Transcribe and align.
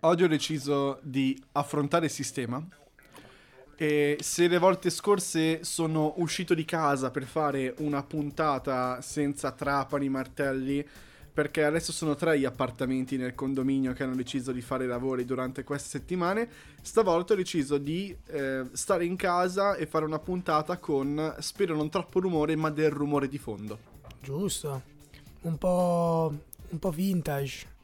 oggi 0.00 0.24
ho 0.24 0.28
deciso 0.28 0.98
di 1.02 1.40
affrontare 1.52 2.06
il 2.06 2.10
sistema. 2.10 2.66
E 3.80 4.18
se 4.20 4.48
le 4.48 4.58
volte 4.58 4.90
scorse 4.90 5.62
sono 5.62 6.14
uscito 6.16 6.52
di 6.52 6.64
casa 6.64 7.10
per 7.10 7.24
fare 7.24 7.74
una 7.78 8.02
puntata 8.02 9.00
senza 9.00 9.52
trapani, 9.52 10.08
martelli, 10.08 10.84
perché 11.32 11.62
adesso 11.62 11.92
sono 11.92 12.16
tre 12.16 12.40
gli 12.40 12.44
appartamenti 12.44 13.16
nel 13.16 13.36
condominio 13.36 13.92
che 13.92 14.02
hanno 14.02 14.16
deciso 14.16 14.50
di 14.50 14.60
fare 14.60 14.88
lavori 14.88 15.24
durante 15.24 15.62
queste 15.62 15.90
settimane, 15.90 16.48
stavolta 16.82 17.34
ho 17.34 17.36
deciso 17.36 17.78
di 17.78 18.16
eh, 18.26 18.64
stare 18.72 19.04
in 19.04 19.14
casa 19.14 19.76
e 19.76 19.86
fare 19.86 20.04
una 20.04 20.18
puntata 20.18 20.78
con, 20.78 21.36
spero 21.38 21.76
non 21.76 21.88
troppo 21.90 22.18
rumore, 22.18 22.56
ma 22.56 22.70
del 22.70 22.90
rumore 22.90 23.28
di 23.28 23.38
fondo. 23.38 23.78
Giusto, 24.20 24.82
un 25.42 25.56
po', 25.56 26.34
un 26.70 26.78
po 26.80 26.90
vintage. 26.90 27.76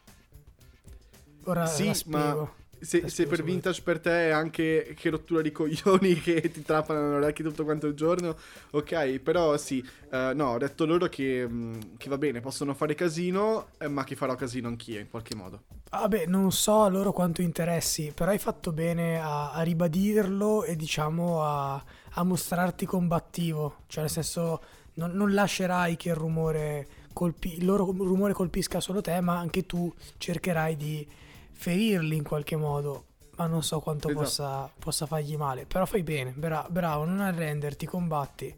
Ora 1.45 1.67
sì, 1.67 1.93
ma 2.07 2.49
se, 2.85 3.09
se 3.09 3.27
per 3.27 3.43
vintage 3.43 3.83
per 3.83 3.99
te 3.99 4.29
è 4.29 4.31
anche 4.31 4.95
che 4.97 5.11
rottura 5.11 5.41
di 5.41 5.51
coglioni 5.51 6.15
che 6.21 6.51
ti 6.51 6.63
trapano 6.63 7.11
le 7.11 7.17
orecchie 7.17 7.45
tutto 7.45 7.65
quanto 7.65 7.87
il 7.87 7.95
giorno, 7.95 8.37
ok, 8.71 9.19
però 9.19 9.57
sì, 9.57 9.85
uh, 10.11 10.35
no, 10.35 10.53
ho 10.53 10.59
detto 10.59 10.85
loro 10.85 11.09
che, 11.09 11.47
mm, 11.49 11.81
che, 11.97 12.09
va 12.09 12.19
bene, 12.19 12.41
possono 12.41 12.75
fare 12.75 12.95
casino, 12.95 13.69
eh, 13.79 13.89
ma 13.89 14.05
che 14.05 14.15
farò 14.15 14.35
casino 14.35 14.69
anch'io 14.69 15.01
in 15.01 15.09
qualche 15.11 15.35
modo. 15.35 15.63
Vabbè, 15.91 16.27
non 16.27 16.53
so 16.53 16.83
a 16.83 16.89
loro 16.89 17.13
quanto 17.13 17.41
interessi, 17.41 18.13
però 18.15 18.31
hai 18.31 18.39
fatto 18.39 18.73
bene 18.73 19.19
a, 19.21 19.53
a 19.53 19.63
ribadirlo 19.63 20.65
e 20.65 20.77
diciamo 20.77 21.43
a, 21.43 21.83
a, 22.11 22.23
mostrarti 22.23 22.85
combattivo, 22.85 23.77
cioè 23.87 24.03
nel 24.03 24.11
senso 24.13 24.63
non, 24.95 25.13
non 25.13 25.33
lascerai 25.33 25.97
che 25.97 26.09
il 26.11 26.17
rumore, 26.17 26.87
colpi, 27.13 27.59
il 27.59 27.65
loro 27.65 27.85
rumore 27.85 28.33
colpisca 28.33 28.81
solo 28.81 29.01
te, 29.01 29.21
ma 29.21 29.39
anche 29.39 29.67
tu 29.67 29.93
cercherai 30.19 30.77
di 30.77 31.07
ferirli 31.55 32.17
in 32.17 32.23
qualche 32.23 32.57
modo, 32.57 33.07
ma 33.37 33.47
non 33.47 33.63
so 33.63 33.81
quanto 33.81 34.09
esatto. 34.09 34.23
possa, 34.23 34.73
possa, 34.79 35.07
fargli 35.07 35.37
male. 35.37 35.67
Però 35.67 35.87
fai 35.87 36.03
bene, 36.03 36.33
bra- 36.33 36.67
bravo, 36.69 37.05
non 37.05 37.21
arrenderti, 37.21 37.87
combatti. 37.87 38.55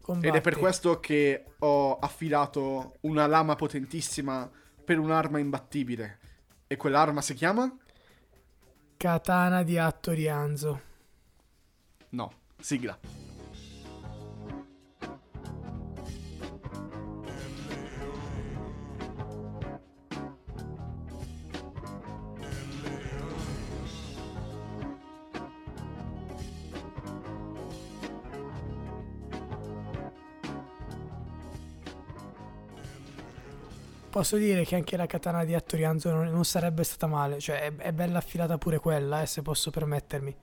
combatti. 0.00 0.28
Ed 0.28 0.34
è 0.34 0.40
per 0.40 0.56
questo 0.56 1.00
che 1.00 1.44
ho 1.58 1.98
affilato 1.98 2.96
una 3.02 3.26
lama 3.26 3.54
potentissima 3.56 4.50
per 4.84 4.98
un'arma 4.98 5.38
imbattibile. 5.38 6.18
E 6.66 6.76
quell'arma 6.76 7.20
si 7.20 7.34
chiama? 7.34 7.76
Katana 8.96 9.62
di 9.62 9.78
Atto 9.78 10.12
Rianzo. 10.12 10.80
No, 12.10 12.32
sigla. 12.58 13.17
Posso 34.08 34.36
dire 34.36 34.64
che 34.64 34.74
anche 34.74 34.96
la 34.96 35.06
katana 35.06 35.44
di 35.44 35.54
Attorianzo 35.54 36.10
non, 36.10 36.28
non 36.28 36.44
sarebbe 36.44 36.84
stata 36.84 37.06
male, 37.06 37.38
cioè 37.38 37.60
è, 37.60 37.74
è 37.76 37.92
bella 37.92 38.18
affilata 38.18 38.58
pure 38.58 38.78
quella, 38.78 39.22
eh, 39.22 39.26
se 39.26 39.42
posso 39.42 39.70
permettermi. 39.70 40.36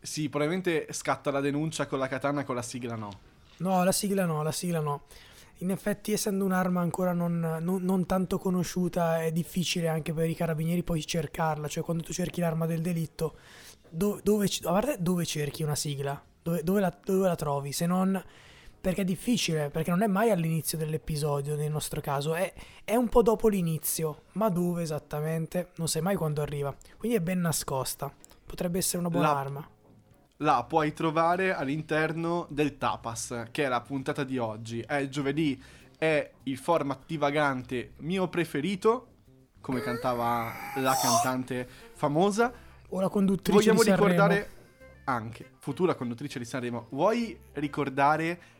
Sì, 0.00 0.28
probabilmente 0.28 0.86
scatta 0.92 1.30
la 1.30 1.40
denuncia 1.40 1.86
con 1.86 1.98
la 1.98 2.08
katana, 2.08 2.44
con 2.44 2.54
la 2.54 2.62
sigla 2.62 2.94
no. 2.94 3.10
No, 3.58 3.82
la 3.82 3.92
sigla 3.92 4.24
no, 4.24 4.42
la 4.42 4.52
sigla 4.52 4.80
no. 4.80 5.04
In 5.60 5.70
effetti, 5.70 6.12
essendo 6.12 6.44
un'arma 6.44 6.80
ancora 6.80 7.12
non, 7.12 7.40
non, 7.60 7.82
non, 7.82 8.04
tanto 8.04 8.38
conosciuta, 8.38 9.22
è 9.22 9.32
difficile 9.32 9.88
anche 9.88 10.12
per 10.12 10.28
i 10.28 10.34
carabinieri 10.34 10.82
poi 10.82 11.04
cercarla. 11.04 11.66
Cioè, 11.66 11.82
quando 11.82 12.02
tu 12.02 12.12
cerchi 12.12 12.40
l'arma 12.40 12.66
del 12.66 12.82
delitto, 12.82 13.38
do, 13.88 14.20
dove, 14.22 14.48
dove, 14.98 15.24
cerchi 15.24 15.62
una 15.62 15.74
sigla? 15.74 16.22
Dove, 16.42 16.62
dove, 16.62 16.80
la, 16.80 16.96
dove 17.02 17.26
la 17.26 17.34
trovi? 17.34 17.72
Se 17.72 17.86
non 17.86 18.22
perché 18.86 19.00
è 19.00 19.04
difficile, 19.04 19.68
perché 19.68 19.90
non 19.90 20.02
è 20.02 20.06
mai 20.06 20.30
all'inizio 20.30 20.78
dell'episodio 20.78 21.56
nel 21.56 21.72
nostro 21.72 22.00
caso, 22.00 22.36
è, 22.36 22.54
è, 22.84 22.94
un 22.94 23.08
po' 23.08 23.20
dopo 23.20 23.48
l'inizio, 23.48 24.26
ma 24.34 24.48
dove 24.48 24.82
esattamente? 24.82 25.70
Non 25.78 25.88
sai 25.88 26.02
mai 26.02 26.14
quando 26.14 26.40
arriva, 26.40 26.72
quindi 26.96 27.16
è 27.16 27.20
ben 27.20 27.40
nascosta, 27.40 28.14
potrebbe 28.46 28.78
essere 28.78 28.98
una 28.98 29.10
buona 29.10 29.32
la, 29.32 29.38
arma. 29.40 29.68
La 30.36 30.64
puoi 30.68 30.92
trovare 30.92 31.52
all'interno 31.52 32.46
del 32.48 32.78
tapas, 32.78 33.48
che 33.50 33.64
è 33.64 33.68
la 33.68 33.80
puntata 33.80 34.22
di 34.22 34.38
oggi, 34.38 34.78
è 34.82 34.98
il 34.98 35.08
giovedì, 35.08 35.60
è 35.98 36.30
il 36.44 36.56
format 36.56 37.06
divagante 37.06 37.94
mio 38.02 38.28
preferito, 38.28 39.08
come 39.60 39.80
cantava 39.80 40.52
la 40.76 40.94
cantante 40.94 41.68
famosa. 41.92 42.52
O 42.90 43.00
la 43.00 43.08
conduttrice 43.08 43.58
Vogliamo 43.58 43.82
di 43.82 43.90
ricordare 43.90 44.50
anche, 45.06 45.54
futura 45.58 45.96
conduttrice 45.96 46.38
di 46.38 46.44
Sanremo, 46.44 46.86
vuoi 46.90 47.36
ricordare 47.54 48.54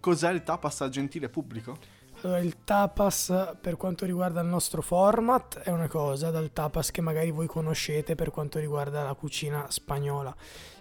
Cos'è 0.00 0.30
il 0.30 0.42
tapas 0.42 0.80
al 0.80 0.88
gentile 0.88 1.28
pubblico? 1.28 1.76
Allora, 2.22 2.40
il 2.40 2.64
tapas 2.64 3.56
per 3.60 3.76
quanto 3.76 4.04
riguarda 4.04 4.40
il 4.40 4.46
nostro 4.46 4.82
format 4.82 5.58
è 5.60 5.70
una 5.70 5.88
cosa, 5.88 6.30
dal 6.30 6.52
tapas 6.52 6.90
che 6.90 7.00
magari 7.00 7.30
voi 7.30 7.46
conoscete 7.46 8.14
per 8.14 8.30
quanto 8.30 8.58
riguarda 8.58 9.02
la 9.02 9.14
cucina 9.14 9.66
spagnola. 9.70 10.34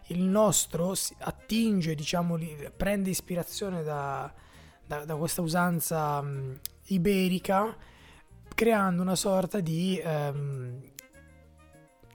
Il 0.07 0.21
nostro 0.21 0.93
attinge, 1.19 1.95
diciamo, 1.95 2.37
prende 2.75 3.09
ispirazione 3.09 3.83
da, 3.83 4.33
da, 4.85 5.05
da 5.05 5.15
questa 5.15 5.41
usanza 5.41 6.19
um, 6.19 6.57
iberica, 6.87 7.73
creando 8.53 9.01
una 9.01 9.15
sorta 9.15 9.61
di 9.61 10.01
um, 10.03 10.81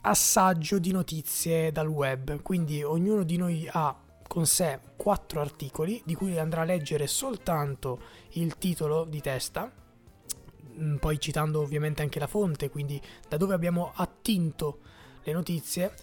assaggio 0.03 0.79
di 0.79 0.93
notizie 0.93 1.73
dal 1.73 1.89
web. 1.89 2.43
Quindi 2.43 2.83
ognuno 2.83 3.23
di 3.23 3.39
noi 3.39 3.67
ha 3.73 4.04
con 4.27 4.47
sé 4.47 4.81
quattro 4.97 5.41
articoli 5.41 6.03
di 6.05 6.15
cui 6.15 6.39
andrà 6.39 6.63
a 6.63 6.65
leggere 6.65 7.07
soltanto 7.07 8.01
il 8.31 8.57
titolo 8.59 9.05
di 9.05 9.21
testa, 9.21 9.71
mm, 10.79 10.97
poi 10.97 11.19
citando 11.21 11.61
ovviamente 11.61 12.03
anche 12.03 12.19
la 12.19 12.27
fonte, 12.27 12.71
quindi 12.71 13.01
da 13.29 13.37
dove 13.37 13.55
abbiamo 13.55 13.93
attinto 13.95 14.79
le 15.23 15.33
notizie, 15.33 15.95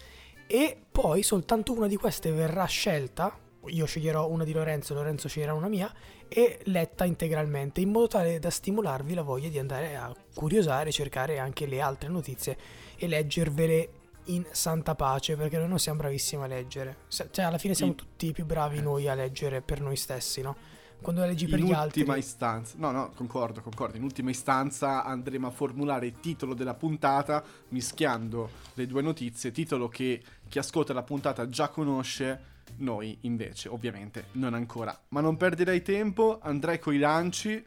e 0.47 0.77
poi 0.91 1.23
soltanto 1.23 1.73
una 1.73 1.87
di 1.87 1.95
queste 1.95 2.31
verrà 2.31 2.65
scelta, 2.65 3.37
io 3.67 3.85
sceglierò 3.85 4.27
una 4.27 4.43
di 4.43 4.53
Lorenzo, 4.53 4.93
Lorenzo 4.93 5.27
sceglierà 5.27 5.53
una 5.53 5.69
mia, 5.69 5.93
e 6.27 6.59
letta 6.63 7.05
integralmente, 7.05 7.81
in 7.81 7.89
modo 7.89 8.07
tale 8.07 8.39
da 8.39 8.49
stimolarvi 8.49 9.13
la 9.13 9.21
voglia 9.21 9.49
di 9.49 9.59
andare 9.59 9.95
a 9.95 10.13
curiosare, 10.33 10.91
cercare 10.91 11.39
anche 11.39 11.65
le 11.65 11.81
altre 11.81 12.09
notizie 12.09 12.57
e 12.95 13.07
leggervele 13.07 14.00
in 14.25 14.45
santa 14.51 14.95
pace 14.95 15.35
perché 15.35 15.57
noi 15.57 15.67
non 15.67 15.79
siamo 15.79 15.99
bravissimi 15.99 16.43
a 16.43 16.47
leggere. 16.47 16.97
Cioè, 17.07 17.43
alla 17.43 17.57
fine 17.57 17.73
siamo 17.73 17.91
in... 17.91 17.97
tutti 17.97 18.31
più 18.31 18.45
bravi 18.45 18.77
eh. 18.77 18.81
noi 18.81 19.07
a 19.07 19.13
leggere 19.13 19.61
per 19.61 19.81
noi 19.81 19.95
stessi, 19.95 20.41
no? 20.41 20.55
Quando 21.01 21.25
leggi 21.25 21.47
per 21.47 21.59
in 21.59 21.65
gli 21.65 21.71
altri. 21.71 22.01
In 22.01 22.07
ultima 22.07 22.15
istanza, 22.15 22.75
no, 22.77 22.91
no, 22.91 23.11
concordo, 23.15 23.61
concordo. 23.61 23.97
In 23.97 24.03
ultima 24.03 24.29
istanza 24.29 25.03
andremo 25.03 25.47
a 25.47 25.51
formulare 25.51 26.05
il 26.05 26.19
titolo 26.19 26.53
della 26.53 26.75
puntata 26.75 27.43
mischiando 27.69 28.49
le 28.75 28.85
due 28.85 29.01
notizie. 29.01 29.51
Titolo 29.51 29.87
che 29.87 30.21
chi 30.47 30.59
ascolta 30.59 30.93
la 30.93 31.03
puntata 31.03 31.49
già 31.49 31.69
conosce. 31.69 32.49
Noi 32.77 33.17
invece, 33.21 33.67
ovviamente, 33.67 34.27
non 34.33 34.53
ancora. 34.53 34.97
Ma 35.09 35.21
non 35.21 35.37
perderei 35.37 35.81
tempo, 35.81 36.39
andrei 36.41 36.79
coi 36.79 36.99
lanci. 36.99 37.65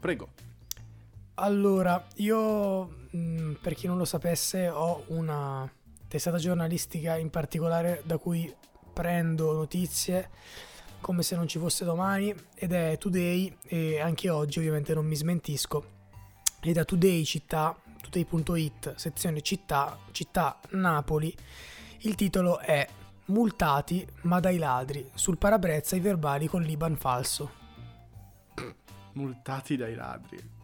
Prego. 0.00 0.30
Allora, 1.34 2.06
io, 2.16 3.06
mm, 3.14 3.52
per 3.60 3.74
chi 3.74 3.86
non 3.86 3.98
lo 3.98 4.04
sapesse, 4.04 4.68
ho 4.68 5.04
una 5.08 5.70
testata 6.12 6.36
giornalistica 6.36 7.16
in 7.16 7.30
particolare 7.30 8.02
da 8.04 8.18
cui 8.18 8.54
prendo 8.92 9.54
notizie 9.54 10.28
come 11.00 11.22
se 11.22 11.36
non 11.36 11.48
ci 11.48 11.58
fosse 11.58 11.86
domani 11.86 12.34
ed 12.54 12.72
è 12.72 12.98
Today 12.98 13.56
e 13.64 13.98
anche 13.98 14.28
oggi 14.28 14.58
ovviamente 14.58 14.92
non 14.92 15.06
mi 15.06 15.16
smentisco 15.16 15.84
e 16.60 16.72
da 16.74 16.84
Today 16.84 17.24
città 17.24 17.74
today.it 18.02 18.94
sezione 18.96 19.40
città 19.40 19.98
città 20.10 20.60
Napoli. 20.72 21.34
Il 22.00 22.14
titolo 22.14 22.58
è 22.58 22.86
multati 23.26 24.06
ma 24.24 24.38
dai 24.38 24.58
ladri 24.58 25.08
sul 25.14 25.38
parabrezza 25.38 25.96
i 25.96 26.00
verbali 26.00 26.46
con 26.46 26.60
l'Iban 26.60 26.96
falso 26.96 27.52
multati 29.14 29.76
dai 29.76 29.94
ladri 29.94 30.61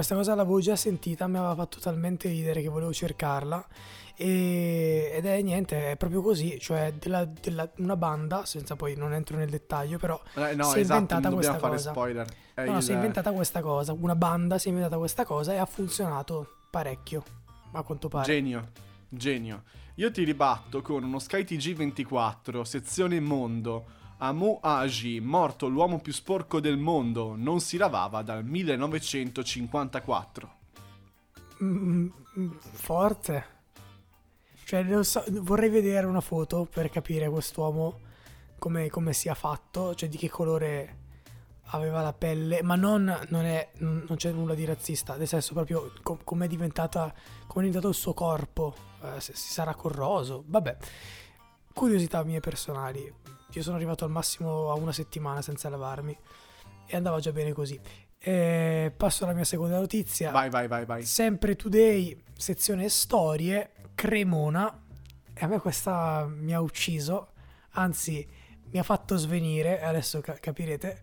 questa 0.00 0.14
cosa 0.14 0.34
l'avevo 0.34 0.60
già 0.60 0.76
sentita 0.76 1.26
mi 1.26 1.36
aveva 1.36 1.54
fatto 1.54 1.78
talmente 1.78 2.28
ridere 2.28 2.62
che 2.62 2.68
volevo 2.68 2.92
cercarla 2.92 3.66
e, 4.16 5.10
ed 5.12 5.26
è 5.26 5.40
niente, 5.42 5.92
è 5.92 5.96
proprio 5.96 6.22
così, 6.22 6.58
cioè 6.58 6.92
della, 6.98 7.24
della, 7.24 7.70
una 7.76 7.96
banda, 7.96 8.44
senza 8.44 8.76
poi 8.76 8.94
non 8.94 9.12
entro 9.12 9.36
nel 9.36 9.48
dettaglio, 9.48 9.98
però 9.98 10.20
eh, 10.36 10.54
no, 10.54 10.64
si 10.64 10.76
è 10.76 10.80
esatto, 10.80 11.00
inventata 11.00 11.30
questa 11.30 11.58
fare 11.58 11.72
cosa. 11.72 11.90
Spoiler. 11.90 12.26
È 12.54 12.64
no, 12.64 12.76
il... 12.76 12.82
si 12.82 12.92
è 12.92 12.94
inventata 12.94 13.32
questa 13.32 13.60
cosa, 13.60 13.92
una 13.92 14.16
banda 14.16 14.58
si 14.58 14.66
è 14.66 14.70
inventata 14.70 14.98
questa 14.98 15.24
cosa 15.24 15.52
e 15.52 15.56
ha 15.56 15.66
funzionato 15.66 16.48
parecchio, 16.70 17.22
a 17.72 17.82
quanto 17.82 18.08
pare. 18.08 18.24
Genio, 18.24 18.68
genio. 19.08 19.62
Io 19.96 20.10
ti 20.10 20.24
ribatto 20.24 20.82
con 20.82 21.02
uno 21.02 21.18
Sky 21.18 21.42
TG24, 21.42 22.62
sezione 22.62 23.20
mondo. 23.20 23.98
Amu 24.22 24.58
Aji, 24.60 25.18
morto 25.20 25.66
l'uomo 25.66 25.98
più 25.98 26.12
sporco 26.12 26.60
del 26.60 26.76
mondo, 26.76 27.36
non 27.36 27.60
si 27.60 27.78
lavava 27.78 28.20
dal 28.20 28.44
1954. 28.44 30.58
Mm, 31.62 32.08
mm, 32.38 32.50
forte. 32.72 33.44
Cioè, 34.64 35.02
so, 35.04 35.24
vorrei 35.40 35.70
vedere 35.70 36.06
una 36.06 36.20
foto 36.20 36.68
per 36.70 36.90
capire 36.90 37.30
quest'uomo 37.30 38.00
come, 38.58 38.90
come 38.90 39.14
sia 39.14 39.32
fatto, 39.32 39.94
cioè 39.94 40.10
di 40.10 40.18
che 40.18 40.28
colore 40.28 40.98
aveva 41.72 42.02
la 42.02 42.12
pelle, 42.12 42.62
ma 42.62 42.74
non, 42.74 43.26
non, 43.30 43.46
è, 43.46 43.70
non, 43.78 44.04
c'è 44.16 44.32
nulla 44.32 44.54
di 44.54 44.66
razzista, 44.66 45.16
nel 45.16 45.28
senso 45.28 45.54
proprio 45.54 45.92
com- 46.02 46.22
come 46.24 46.44
è 46.44 46.48
diventata, 46.48 47.10
come 47.46 47.64
è 47.64 47.68
diventato 47.68 47.88
il 47.88 47.94
suo 47.94 48.12
corpo, 48.12 48.74
eh, 49.02 49.20
si 49.20 49.32
sarà 49.34 49.74
corroso, 49.74 50.44
vabbè. 50.46 50.76
Curiosità 51.72 52.22
mie 52.22 52.40
personali, 52.40 53.10
io 53.58 53.62
sono 53.62 53.76
arrivato 53.76 54.04
al 54.04 54.10
massimo 54.10 54.70
a 54.70 54.74
una 54.74 54.92
settimana 54.92 55.42
senza 55.42 55.68
lavarmi 55.68 56.16
e 56.86 56.96
andava 56.96 57.20
già 57.20 57.32
bene 57.32 57.52
così. 57.52 57.78
E 58.18 58.92
passo 58.96 59.24
alla 59.24 59.32
mia 59.32 59.44
seconda 59.44 59.78
notizia. 59.78 60.30
Vai, 60.30 60.50
vai, 60.50 60.68
vai, 60.68 60.84
vai. 60.84 61.02
Sempre 61.04 61.56
Today, 61.56 62.22
sezione 62.36 62.88
storie, 62.88 63.70
Cremona. 63.94 64.82
E 65.32 65.44
a 65.44 65.46
me 65.46 65.58
questa 65.58 66.26
mi 66.28 66.52
ha 66.52 66.60
ucciso, 66.60 67.32
anzi 67.70 68.26
mi 68.72 68.78
ha 68.78 68.82
fatto 68.82 69.16
svenire, 69.16 69.80
adesso 69.82 70.20
ca- 70.20 70.34
capirete. 70.38 71.02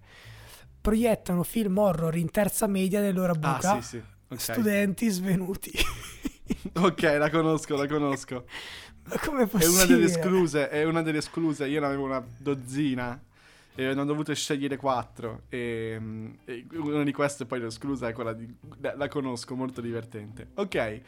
Proiettano 0.80 1.44
film 1.44 1.78
horror 1.80 2.16
in 2.16 2.30
terza 2.30 2.68
media 2.68 3.02
nell'ora 3.02 3.34
buca. 3.34 3.72
Ah, 3.74 3.82
sì, 3.82 3.98
sì. 3.98 4.04
ok. 4.30 4.40
Studenti 4.40 5.10
svenuti. 5.10 5.72
Ok, 6.76 7.02
la 7.18 7.30
conosco, 7.30 7.76
la 7.76 7.88
conosco. 7.88 8.46
Ma 9.10 9.18
come 9.20 9.44
è 9.44 9.46
È 9.46 9.48
possibile? 9.48 9.76
una 9.76 9.86
delle 9.86 10.06
escluse, 10.06 10.70
è 10.70 10.84
una 10.84 11.02
delle 11.02 11.18
escluse. 11.20 11.68
Io 11.68 11.80
ne 11.80 11.86
avevo 11.86 12.06
una 12.06 12.26
dozzina 12.38 13.22
e 13.76 13.94
ne 13.94 14.02
ho 14.02 14.04
dovute 14.04 14.36
scegliere 14.36 14.78
quattro. 14.78 15.44
E, 15.50 16.00
e 16.46 16.66
una 16.74 17.04
di 17.04 17.12
queste 17.12 17.46
poi 17.46 17.60
l'esclusa 17.60 18.08
è 18.08 18.14
quella 18.14 18.34
di... 18.34 18.54
La, 18.80 18.96
la 18.96 19.08
conosco, 19.08 19.56
molto 19.56 19.82
divertente. 19.82 20.50
Ok. 20.56 21.02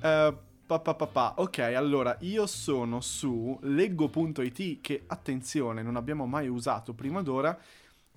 Pa, 0.00 0.80
pa, 0.80 0.94
pa, 0.94 1.06
pa. 1.06 1.34
Ok, 1.36 1.58
allora 1.58 2.16
io 2.20 2.46
sono 2.46 3.00
su 3.00 3.58
leggo.it 3.62 4.80
che, 4.80 5.04
attenzione, 5.06 5.82
non 5.82 5.96
abbiamo 5.96 6.26
mai 6.26 6.48
usato 6.48 6.94
prima 6.94 7.22
d'ora. 7.22 7.58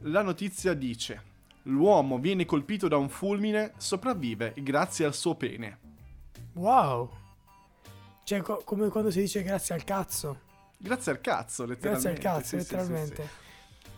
La 0.03 0.21
notizia 0.21 0.73
dice... 0.73 1.27
L'uomo 1.63 2.19
viene 2.19 2.45
colpito 2.45 2.87
da 2.87 2.95
un 2.95 3.09
fulmine, 3.09 3.73
sopravvive 3.77 4.53
grazie 4.57 5.05
al 5.05 5.13
suo 5.13 5.35
pene. 5.35 5.77
Wow. 6.53 7.11
Cioè, 8.29 8.41
co- 8.43 8.61
come 8.63 8.89
quando 8.89 9.09
si 9.09 9.21
dice 9.21 9.41
grazie 9.41 9.73
al 9.73 9.83
cazzo. 9.83 10.41
Grazie 10.77 11.13
al 11.13 11.19
cazzo, 11.19 11.65
letteralmente. 11.65 12.11
Grazie 12.13 12.29
al 12.29 12.35
cazzo, 12.35 12.47
Sì, 12.49 12.55
letteralmente. 12.57 13.23
sì. 13.23 13.29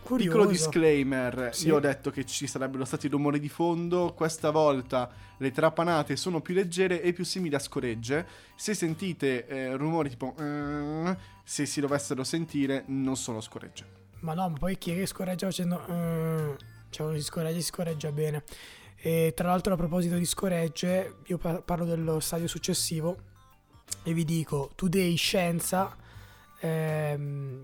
Curioso. 0.04 0.30
Piccolo 0.30 0.50
disclaimer, 0.50 1.50
Sì. 1.54 1.66
io 1.66 1.76
ho 1.76 1.80
detto 1.80 2.10
che 2.10 2.24
ci 2.24 2.46
sarebbero 2.46 2.86
stati 2.86 3.08
rumori 3.08 3.38
di 3.38 3.50
fondo, 3.50 4.14
questa 4.14 4.48
volta 4.50 5.10
le 5.36 5.50
trapanate 5.50 6.16
sono 6.16 6.40
più 6.40 6.54
leggere 6.54 7.02
e 7.02 7.12
più 7.12 7.24
simili 7.26 7.54
a 7.54 7.58
scoregge. 7.58 8.26
Se 8.56 8.72
sentite 8.72 9.46
eh, 9.46 9.76
rumori 9.76 10.08
tipo 10.08 10.34
"Mm", 10.40 11.10
se 11.44 11.66
si 11.66 11.80
dovessero 11.82 12.24
sentire 12.24 12.84
non 12.86 13.16
sono 13.18 13.42
scoregge. 13.42 13.84
Ma 14.20 14.32
no, 14.32 14.48
ma 14.48 14.56
poi 14.56 14.78
chi 14.78 14.92
è 14.92 14.94
che 14.94 15.04
scorreggia 15.04 15.44
facendo... 15.44 15.78
mm, 15.90 16.50
cioè, 16.88 17.06
uno 17.06 17.16
si 17.18 17.22
scorreggia, 17.22 17.58
si 17.58 17.64
scorreggia 17.66 18.10
bene. 18.10 18.42
E 18.96 19.34
tra 19.36 19.48
l'altro 19.48 19.74
a 19.74 19.76
proposito 19.76 20.16
di 20.16 20.24
scoregge, 20.24 21.16
io 21.26 21.36
par- 21.36 21.62
parlo 21.64 21.84
dello 21.84 22.18
stadio 22.18 22.46
successivo 22.48 23.28
e 24.02 24.12
vi 24.12 24.24
dico, 24.24 24.70
Today 24.74 25.16
Scienza, 25.16 25.96
ehm, 26.60 27.62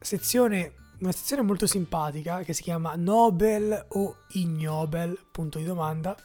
sezione, 0.00 0.72
una 1.00 1.12
sezione 1.12 1.42
molto 1.42 1.66
simpatica 1.66 2.42
che 2.42 2.52
si 2.52 2.62
chiama 2.62 2.94
Nobel 2.96 3.86
o 3.88 4.16
Ignobel, 4.32 5.18
punto 5.30 5.58
di 5.58 5.64
domanda, 5.64 6.16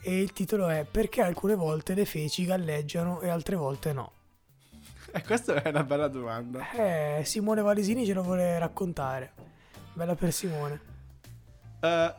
e 0.00 0.20
il 0.20 0.32
titolo 0.32 0.68
è 0.68 0.86
Perché 0.90 1.22
alcune 1.22 1.54
volte 1.54 1.94
le 1.94 2.04
feci 2.04 2.44
galleggiano 2.44 3.20
e 3.20 3.28
altre 3.28 3.56
volte 3.56 3.92
no. 3.92 4.12
E 5.10 5.22
questa 5.22 5.62
è 5.62 5.68
una 5.68 5.84
bella 5.84 6.08
domanda. 6.08 6.70
Eh, 6.72 7.22
Simone 7.24 7.62
Valesini 7.62 8.04
ce 8.04 8.12
lo 8.12 8.22
vuole 8.22 8.58
raccontare. 8.58 9.32
Bella 9.94 10.14
per 10.14 10.32
Simone. 10.32 10.80
Eh, 11.80 12.14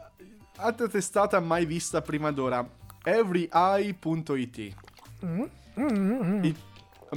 altra 0.56 0.88
testata 0.88 1.40
mai 1.40 1.66
vista 1.66 2.02
prima 2.02 2.32
d'ora, 2.32 2.68
everyeye.it. 3.04 4.76
Mm, 5.26 5.44
mm, 5.80 5.98
mm, 5.98 6.38
mm. 6.38 6.44
Il 6.44 6.56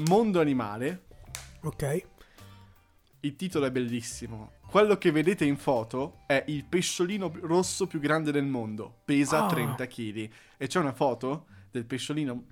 mondo 0.08 0.40
animale, 0.40 1.04
Ok. 1.64 2.04
Il 3.20 3.36
titolo 3.36 3.66
è 3.66 3.70
bellissimo. 3.70 4.52
Quello 4.68 4.98
che 4.98 5.12
vedete 5.12 5.44
in 5.44 5.56
foto 5.56 6.22
è 6.26 6.42
il 6.48 6.64
pesciolino 6.64 7.30
rosso 7.42 7.86
più 7.86 8.00
grande 8.00 8.32
del 8.32 8.44
mondo. 8.46 9.00
Pesa 9.04 9.44
Ah. 9.44 9.48
30 9.48 9.86
kg. 9.86 10.30
E 10.56 10.66
c'è 10.66 10.80
una 10.80 10.92
foto 10.92 11.46
del 11.70 11.84
pesciolino, 11.84 12.46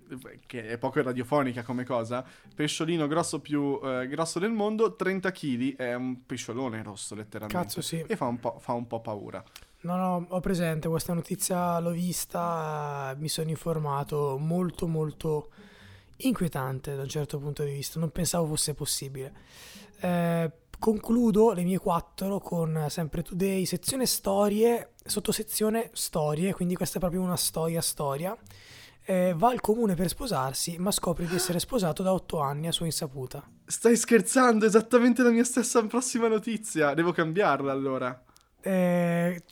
che 0.46 0.68
è 0.68 0.78
poco 0.78 1.02
radiofonica 1.02 1.64
come 1.64 1.84
cosa. 1.84 2.24
Pesciolino 2.54 3.08
grosso 3.08 3.40
più 3.40 3.80
eh, 3.82 4.06
grosso 4.06 4.38
del 4.38 4.52
mondo, 4.52 4.94
30 4.94 5.32
kg. 5.32 5.76
È 5.76 5.94
un 5.94 6.24
pesciolone 6.24 6.82
rosso, 6.84 7.16
letteralmente. 7.16 7.62
Cazzo, 7.66 7.80
sì. 7.80 8.04
E 8.06 8.14
fa 8.14 8.26
un 8.26 8.38
po', 8.38 8.58
fa 8.60 8.74
un 8.74 8.86
po' 8.86 9.00
paura. 9.00 9.42
No, 9.80 9.96
no, 9.96 10.26
ho 10.28 10.40
presente 10.40 10.88
questa 10.88 11.14
notizia, 11.14 11.80
l'ho 11.80 11.90
vista, 11.90 13.12
mi 13.18 13.28
sono 13.28 13.50
informato, 13.50 14.36
molto 14.38 14.86
molto 14.86 15.48
inquietante 16.22 16.94
da 16.94 17.02
un 17.02 17.08
certo 17.08 17.38
punto 17.38 17.62
di 17.62 17.72
vista, 17.72 17.98
non 17.98 18.10
pensavo 18.10 18.46
fosse 18.46 18.74
possibile. 18.74 19.32
Eh, 20.00 20.50
concludo 20.78 21.52
le 21.52 21.62
mie 21.62 21.78
quattro 21.78 22.38
con 22.38 22.86
sempre 22.88 23.22
Today, 23.22 23.64
sezione 23.66 24.06
storie, 24.06 24.94
sottosezione 25.04 25.90
storie, 25.92 26.52
quindi 26.52 26.74
questa 26.74 26.96
è 26.96 27.00
proprio 27.00 27.20
una 27.20 27.36
storia 27.36 27.80
storia. 27.80 28.36
Eh, 29.04 29.34
va 29.36 29.48
al 29.50 29.60
comune 29.60 29.94
per 29.94 30.08
sposarsi, 30.08 30.76
ma 30.78 30.90
scopre 30.90 31.26
di 31.26 31.34
essere 31.34 31.58
sposato 31.58 32.02
da 32.02 32.12
otto 32.12 32.38
anni 32.40 32.68
a 32.68 32.72
sua 32.72 32.86
insaputa. 32.86 33.42
Stai 33.64 33.96
scherzando? 33.96 34.66
Esattamente 34.66 35.22
la 35.22 35.30
mia 35.30 35.44
stessa 35.44 35.84
prossima 35.84 36.28
notizia. 36.28 36.94
Devo 36.94 37.12
cambiarla 37.12 37.72
allora. 37.72 38.24
Eh, 38.60 39.42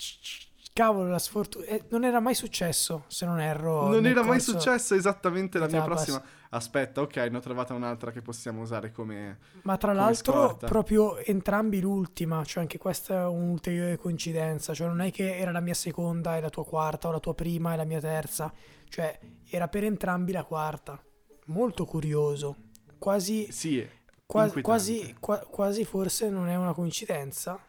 cavolo, 0.73 1.09
la 1.09 1.19
sfortuna. 1.19 1.65
eh, 1.65 1.85
non 1.89 2.05
era 2.05 2.21
mai 2.21 2.35
successo, 2.35 3.05
se 3.09 3.27
non 3.27 3.41
erro. 3.41 3.89
non 3.89 4.07
era 4.07 4.23
mai 4.23 4.39
successo 4.39 4.95
esattamente 4.95 5.59
la 5.59 5.67
mia 5.67 5.83
prossima. 5.83 6.23
Aspetta, 6.51 7.03
ok, 7.03 7.17
ne 7.17 7.37
ho 7.37 7.41
trovata 7.41 7.75
un'altra 7.75 8.11
che 8.11 8.23
possiamo 8.23 8.63
usare 8.63 8.91
come. 8.91 9.39
Ma 9.63 9.77
tra 9.77 9.93
come 9.93 10.03
l'altro, 10.03 10.33
scorta. 10.33 10.67
proprio 10.67 11.19
entrambi 11.19 11.81
l'ultima, 11.81 12.43
cioè 12.45 12.63
anche 12.63 12.79
questa 12.79 13.23
è 13.23 13.27
un'ulteriore 13.27 13.99
coincidenza. 13.99 14.73
Cioè, 14.73 14.87
non 14.87 15.01
è 15.01 15.11
che 15.11 15.37
era 15.37 15.51
la 15.51 15.61
mia 15.61 15.75
seconda 15.75 16.37
e 16.37 16.41
la 16.41 16.49
tua 16.49 16.65
quarta, 16.65 17.09
o 17.09 17.11
la 17.11 17.21
tua 17.21 17.35
prima 17.35 17.75
e 17.75 17.77
la 17.77 17.85
mia 17.85 18.01
terza. 18.01 18.53
Cioè, 18.89 19.19
era 19.51 19.69
per 19.69 19.85
entrambi 19.85 20.33
la 20.33 20.45
quarta. 20.45 20.99
Molto 21.47 21.85
curioso. 21.85 22.57
Quasi, 22.99 23.53
Sì, 23.53 23.87
qua- 24.25 24.51
quasi, 24.63 25.17
qua- 25.21 25.41
quasi 25.41 25.85
forse 25.85 26.31
non 26.31 26.49
è 26.49 26.57
una 26.57 26.73
coincidenza. 26.73 27.63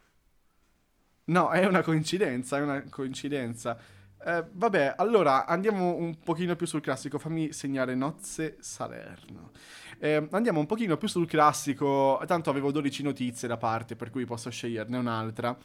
No, 1.25 1.51
è 1.51 1.65
una 1.65 1.83
coincidenza, 1.83 2.57
è 2.57 2.61
una 2.61 2.83
coincidenza. 2.89 3.77
Eh, 4.25 4.45
vabbè, 4.51 4.95
allora 4.97 5.45
andiamo 5.45 5.95
un 5.95 6.19
pochino 6.19 6.55
più 6.55 6.67
sul 6.67 6.81
classico. 6.81 7.17
Fammi 7.17 7.51
segnare 7.53 7.95
Nozze 7.95 8.57
Salerno. 8.59 9.51
Eh, 9.97 10.27
andiamo 10.31 10.59
un 10.59 10.65
pochino 10.65 10.97
più 10.97 11.07
sul 11.07 11.27
classico. 11.27 12.21
Tanto 12.25 12.49
avevo 12.49 12.71
12 12.71 13.03
notizie 13.03 13.47
da 13.47 13.57
parte, 13.57 13.95
per 13.95 14.09
cui 14.09 14.25
posso 14.25 14.49
sceglierne 14.49 14.97
un'altra. 14.97 15.57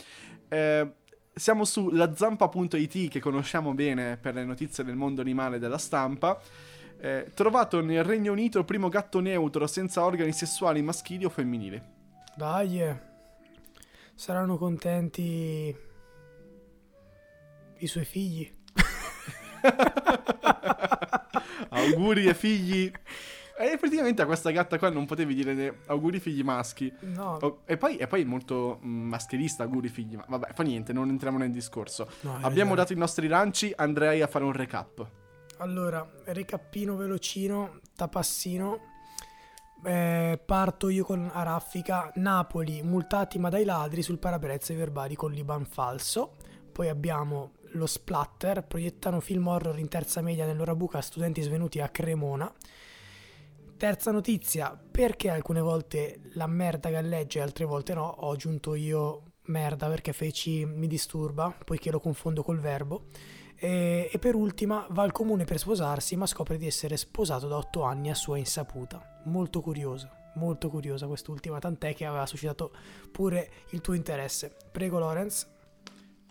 Eh, 0.48 0.92
siamo 1.34 1.64
su 1.64 1.90
lazampa.it, 1.90 3.08
che 3.08 3.20
conosciamo 3.20 3.74
bene 3.74 4.16
per 4.16 4.34
le 4.34 4.44
notizie 4.44 4.84
del 4.84 4.96
mondo 4.96 5.20
animale 5.20 5.58
della 5.58 5.78
stampa. 5.78 6.40
Eh, 6.98 7.32
trovato 7.34 7.82
nel 7.82 8.04
Regno 8.04 8.32
Unito 8.32 8.58
il 8.58 8.64
primo 8.64 8.88
gatto 8.88 9.20
neutro 9.20 9.66
senza 9.66 10.04
organi 10.04 10.32
sessuali 10.32 10.80
maschili 10.80 11.24
o 11.24 11.28
femminili. 11.28 11.82
Dai, 12.36 12.80
eh. 12.80 12.96
saranno 14.14 14.56
contenti 14.56 15.92
i 17.78 17.86
suoi 17.86 18.04
figli. 18.04 18.52
auguri 21.70 22.28
ai 22.28 22.34
figli. 22.34 22.92
E 23.56 23.66
effettivamente 23.66 24.20
a 24.20 24.26
questa 24.26 24.50
gatta 24.50 24.78
qua 24.78 24.90
non 24.90 25.06
potevi 25.06 25.32
dire 25.32 25.82
auguri 25.86 26.18
figli 26.18 26.42
maschi. 26.42 26.92
No, 27.00 27.60
e, 27.66 27.76
poi, 27.76 27.96
e 27.96 28.08
poi 28.08 28.22
è 28.22 28.24
molto 28.24 28.80
mm, 28.84 29.08
maschilista, 29.08 29.62
auguri 29.62 29.88
figli. 29.88 30.16
Ma 30.16 30.24
vabbè, 30.26 30.52
fa 30.54 30.64
niente, 30.64 30.92
non 30.92 31.08
entriamo 31.08 31.38
nel 31.38 31.52
discorso. 31.52 32.08
no, 32.22 32.36
hai 32.36 32.42
Abbiamo 32.42 32.74
dato 32.74 32.92
i 32.92 32.96
nostri 32.96 33.28
lanci, 33.28 33.72
andrei 33.76 34.22
a 34.22 34.26
fare 34.26 34.44
un 34.44 34.52
recap. 34.52 35.06
Allora, 35.58 36.04
recappino 36.24 36.96
velocino, 36.96 37.78
tapassino. 37.94 38.92
Eh, 39.84 40.40
parto 40.44 40.88
io 40.88 41.04
con 41.04 41.30
a 41.32 41.42
raffica. 41.44 42.10
Napoli, 42.16 42.82
multati 42.82 43.38
ma 43.38 43.50
dai 43.50 43.64
ladri 43.64 44.02
sul 44.02 44.18
parabrezze 44.18 44.74
verbali 44.74 45.14
con 45.14 45.30
l'Iban 45.30 45.64
falso. 45.64 46.34
Poi 46.72 46.88
abbiamo 46.88 47.52
lo 47.74 47.86
splatter, 47.86 48.64
proiettano 48.64 49.20
film 49.20 49.46
horror 49.46 49.78
in 49.78 49.88
terza 49.88 50.20
media 50.20 50.46
nell'ora 50.46 50.74
buca 50.74 50.98
a 50.98 51.02
studenti 51.02 51.42
svenuti 51.42 51.80
a 51.80 51.88
Cremona. 51.88 52.52
Terza 53.76 54.10
notizia, 54.10 54.78
perché 54.90 55.30
alcune 55.30 55.60
volte 55.60 56.20
la 56.34 56.46
merda 56.46 56.90
galleggia 56.90 57.40
e 57.40 57.42
altre 57.42 57.64
volte 57.64 57.94
no? 57.94 58.06
Ho 58.06 58.30
aggiunto 58.30 58.74
io 58.74 59.22
merda 59.46 59.88
perché 59.88 60.12
feci 60.12 60.64
mi 60.64 60.86
disturba, 60.86 61.54
poiché 61.64 61.90
lo 61.90 62.00
confondo 62.00 62.42
col 62.42 62.60
verbo. 62.60 63.06
E, 63.56 64.08
e 64.12 64.18
per 64.18 64.34
ultima 64.34 64.86
va 64.90 65.02
al 65.02 65.12
comune 65.12 65.44
per 65.44 65.58
sposarsi, 65.58 66.16
ma 66.16 66.26
scopre 66.26 66.56
di 66.56 66.66
essere 66.66 66.96
sposato 66.96 67.48
da 67.48 67.56
8 67.56 67.82
anni 67.82 68.10
a 68.10 68.14
sua 68.14 68.38
insaputa. 68.38 69.20
Molto 69.24 69.60
curiosa, 69.60 70.10
molto 70.34 70.70
curiosa 70.70 71.06
quest'ultima, 71.06 71.58
tant'è 71.58 71.94
che 71.94 72.04
aveva 72.06 72.26
suscitato 72.26 72.72
pure 73.10 73.50
il 73.70 73.80
tuo 73.80 73.94
interesse. 73.94 74.54
Prego 74.70 74.98
Lorenz. 74.98 75.53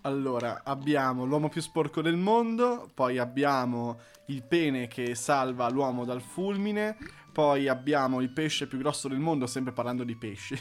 Allora, 0.06 0.62
abbiamo 0.64 1.24
l'uomo 1.26 1.48
più 1.50 1.62
sporco 1.62 2.02
del 2.02 2.18
mondo, 2.18 2.90
poi 2.94 3.18
abbiamo 3.18 4.00
il 4.28 4.44
pene 4.44 4.88
che 4.88 5.16
salva 5.16 5.70
l'uomo 5.70 6.04
dal 6.04 6.22
fulmine, 6.22 6.98
poi 7.32 7.70
abbiamo 7.70 8.20
il 8.20 8.30
pesce 8.30 8.68
più 8.68 8.78
grosso 8.78 9.08
del 9.08 9.20
mondo, 9.20 9.48
sempre 9.48 9.72
parlando 9.72 10.04
di 10.04 10.16
pesci. 10.16 10.58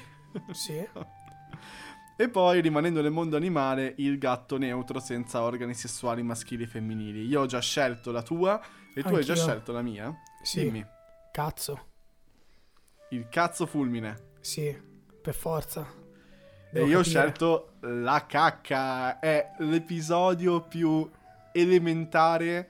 Sì. 0.53 0.89
E 2.15 2.29
poi, 2.29 2.61
rimanendo 2.61 3.01
nel 3.03 3.11
mondo 3.11 3.37
animale, 3.37 3.95
il 3.97 4.17
gatto 4.19 4.57
neutro 4.57 5.01
senza 5.01 5.43
organi 5.43 5.75
sessuali 5.75 6.23
maschili 6.23 6.65
e 6.65 6.67
femminili. 6.69 7.27
Io 7.27 7.41
ho 7.41 7.47
già 7.47 7.59
scelto 7.59 8.13
la 8.13 8.23
tua 8.23 8.61
e 8.95 9.03
tu 9.03 9.15
hai 9.15 9.25
già 9.25 9.33
Anch'io. 9.33 9.45
scelto 9.47 9.73
la 9.73 9.83
mia. 9.83 10.15
Sì. 10.43 10.61
Dimmi. 10.61 10.87
Cazzo. 11.33 11.87
Il 13.11 13.29
cazzo 13.29 13.67
fulmine. 13.67 14.35
Sì, 14.41 14.79
per 15.21 15.35
forza. 15.35 16.02
E 16.73 16.85
io 16.85 17.01
ho 17.01 17.03
scelto 17.03 17.75
la 17.81 18.25
cacca. 18.27 19.19
È 19.19 19.53
l'episodio 19.59 20.63
più 20.63 21.09
elementare 21.53 22.69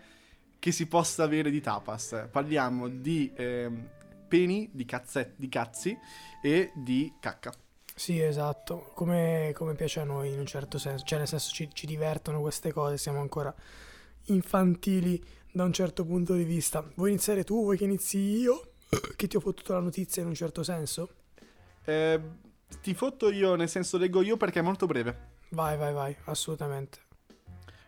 che 0.58 0.72
si 0.72 0.86
possa 0.86 1.22
avere 1.22 1.50
di 1.50 1.60
tapas. 1.60 2.26
Parliamo 2.30 2.88
di 2.88 3.32
ehm, 3.34 3.88
peni, 4.28 4.68
di, 4.72 4.84
cazze- 4.84 5.34
di 5.36 5.48
cazzi 5.48 5.96
e 6.42 6.72
di 6.74 7.12
cacca. 7.20 7.52
Sì, 7.94 8.20
esatto, 8.20 8.90
come, 8.94 9.52
come 9.54 9.74
piace 9.74 10.00
a 10.00 10.04
noi 10.04 10.32
in 10.32 10.38
un 10.38 10.46
certo 10.46 10.78
senso, 10.78 11.04
cioè 11.04 11.18
nel 11.18 11.28
senso 11.28 11.52
ci, 11.52 11.68
ci 11.72 11.86
divertono 11.86 12.40
queste 12.40 12.72
cose, 12.72 12.96
siamo 12.96 13.20
ancora 13.20 13.54
infantili 14.26 15.22
da 15.52 15.64
un 15.64 15.72
certo 15.72 16.04
punto 16.04 16.34
di 16.34 16.44
vista. 16.44 16.84
Vuoi 16.94 17.10
iniziare 17.10 17.44
tu, 17.44 17.62
vuoi 17.62 17.76
che 17.76 17.84
inizi 17.84 18.18
io? 18.18 18.72
Che 19.16 19.26
ti 19.26 19.36
ho 19.36 19.40
fottuto 19.40 19.72
la 19.74 19.80
notizia 19.80 20.22
in 20.22 20.28
un 20.28 20.34
certo 20.34 20.62
senso? 20.62 21.10
Eh, 21.84 22.20
ti 22.80 22.94
fotto 22.94 23.30
io, 23.30 23.54
nel 23.54 23.68
senso 23.68 23.98
leggo 23.98 24.22
io 24.22 24.36
perché 24.36 24.60
è 24.60 24.62
molto 24.62 24.86
breve. 24.86 25.30
Vai, 25.50 25.76
vai, 25.76 25.92
vai, 25.92 26.16
assolutamente. 26.24 26.98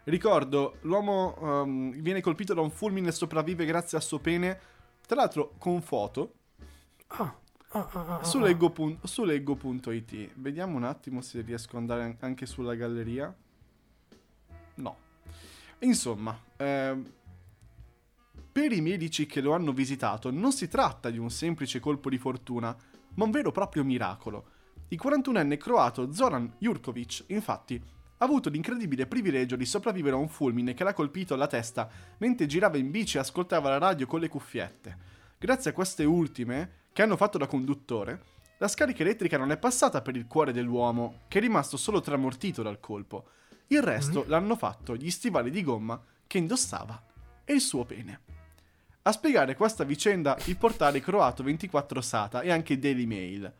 Ricordo, 0.04 0.76
l'uomo 0.82 1.36
ehm, 1.40 1.92
viene 2.02 2.20
colpito 2.20 2.52
da 2.52 2.60
un 2.60 2.70
fulmine 2.70 3.08
e 3.08 3.12
sopravvive 3.12 3.64
grazie 3.64 3.96
al 3.96 4.02
suo 4.02 4.18
pene, 4.18 4.60
tra 5.06 5.16
l'altro 5.16 5.54
con 5.58 5.80
foto, 5.80 6.34
Ah, 7.16 7.34
ah, 7.68 7.88
ah, 7.92 8.16
ah, 8.18 8.24
su 8.24 8.38
ah. 8.38 8.42
leggo.it. 8.42 9.04
su 9.04 9.24
leggo.it. 9.24 10.30
Vediamo 10.34 10.76
un 10.76 10.84
attimo 10.84 11.20
se 11.20 11.40
riesco 11.42 11.76
ad 11.76 11.82
andare 11.82 12.02
an- 12.02 12.16
anche 12.20 12.46
sulla 12.46 12.74
galleria. 12.74 13.34
No. 14.76 14.96
Insomma, 15.80 16.36
ehm, 16.56 17.12
per 18.50 18.72
i 18.72 18.80
medici 18.80 19.26
che 19.26 19.40
lo 19.40 19.52
hanno 19.52 19.72
visitato 19.72 20.30
non 20.30 20.52
si 20.52 20.68
tratta 20.68 21.10
di 21.10 21.18
un 21.18 21.30
semplice 21.30 21.80
colpo 21.80 22.08
di 22.08 22.18
fortuna, 22.18 22.76
ma 23.14 23.24
un 23.24 23.30
vero 23.30 23.50
e 23.50 23.52
proprio 23.52 23.84
miracolo. 23.84 24.52
Il 24.94 25.00
41enne 25.02 25.56
croato 25.56 26.12
Zoran 26.12 26.54
Jurkovic, 26.56 27.24
infatti, 27.28 27.82
ha 28.18 28.24
avuto 28.24 28.48
l'incredibile 28.48 29.08
privilegio 29.08 29.56
di 29.56 29.66
sopravvivere 29.66 30.14
a 30.14 30.20
un 30.20 30.28
fulmine 30.28 30.72
che 30.72 30.84
l'ha 30.84 30.92
colpito 30.92 31.34
alla 31.34 31.48
testa 31.48 31.90
mentre 32.18 32.46
girava 32.46 32.76
in 32.76 32.92
bici 32.92 33.16
e 33.16 33.20
ascoltava 33.20 33.70
la 33.70 33.78
radio 33.78 34.06
con 34.06 34.20
le 34.20 34.28
cuffiette. 34.28 34.96
Grazie 35.36 35.70
a 35.70 35.74
queste 35.74 36.04
ultime, 36.04 36.82
che 36.92 37.02
hanno 37.02 37.16
fatto 37.16 37.38
da 37.38 37.48
conduttore, 37.48 38.22
la 38.58 38.68
scarica 38.68 39.02
elettrica 39.02 39.36
non 39.36 39.50
è 39.50 39.56
passata 39.56 40.00
per 40.00 40.14
il 40.14 40.28
cuore 40.28 40.52
dell'uomo, 40.52 41.22
che 41.26 41.38
è 41.38 41.40
rimasto 41.40 41.76
solo 41.76 42.00
tramortito 42.00 42.62
dal 42.62 42.78
colpo. 42.78 43.30
Il 43.66 43.82
resto 43.82 44.24
l'hanno 44.28 44.54
fatto 44.54 44.94
gli 44.94 45.10
stivali 45.10 45.50
di 45.50 45.64
gomma 45.64 46.00
che 46.28 46.38
indossava 46.38 47.02
e 47.44 47.52
il 47.52 47.60
suo 47.60 47.84
pene. 47.84 48.20
A 49.02 49.10
spiegare 49.10 49.56
questa 49.56 49.82
vicenda 49.82 50.38
il 50.44 50.56
portale 50.56 51.00
croato 51.00 51.42
24 51.42 52.00
Sata 52.00 52.42
e 52.42 52.52
anche 52.52 52.78
Daily 52.78 53.06
Mail. 53.06 53.52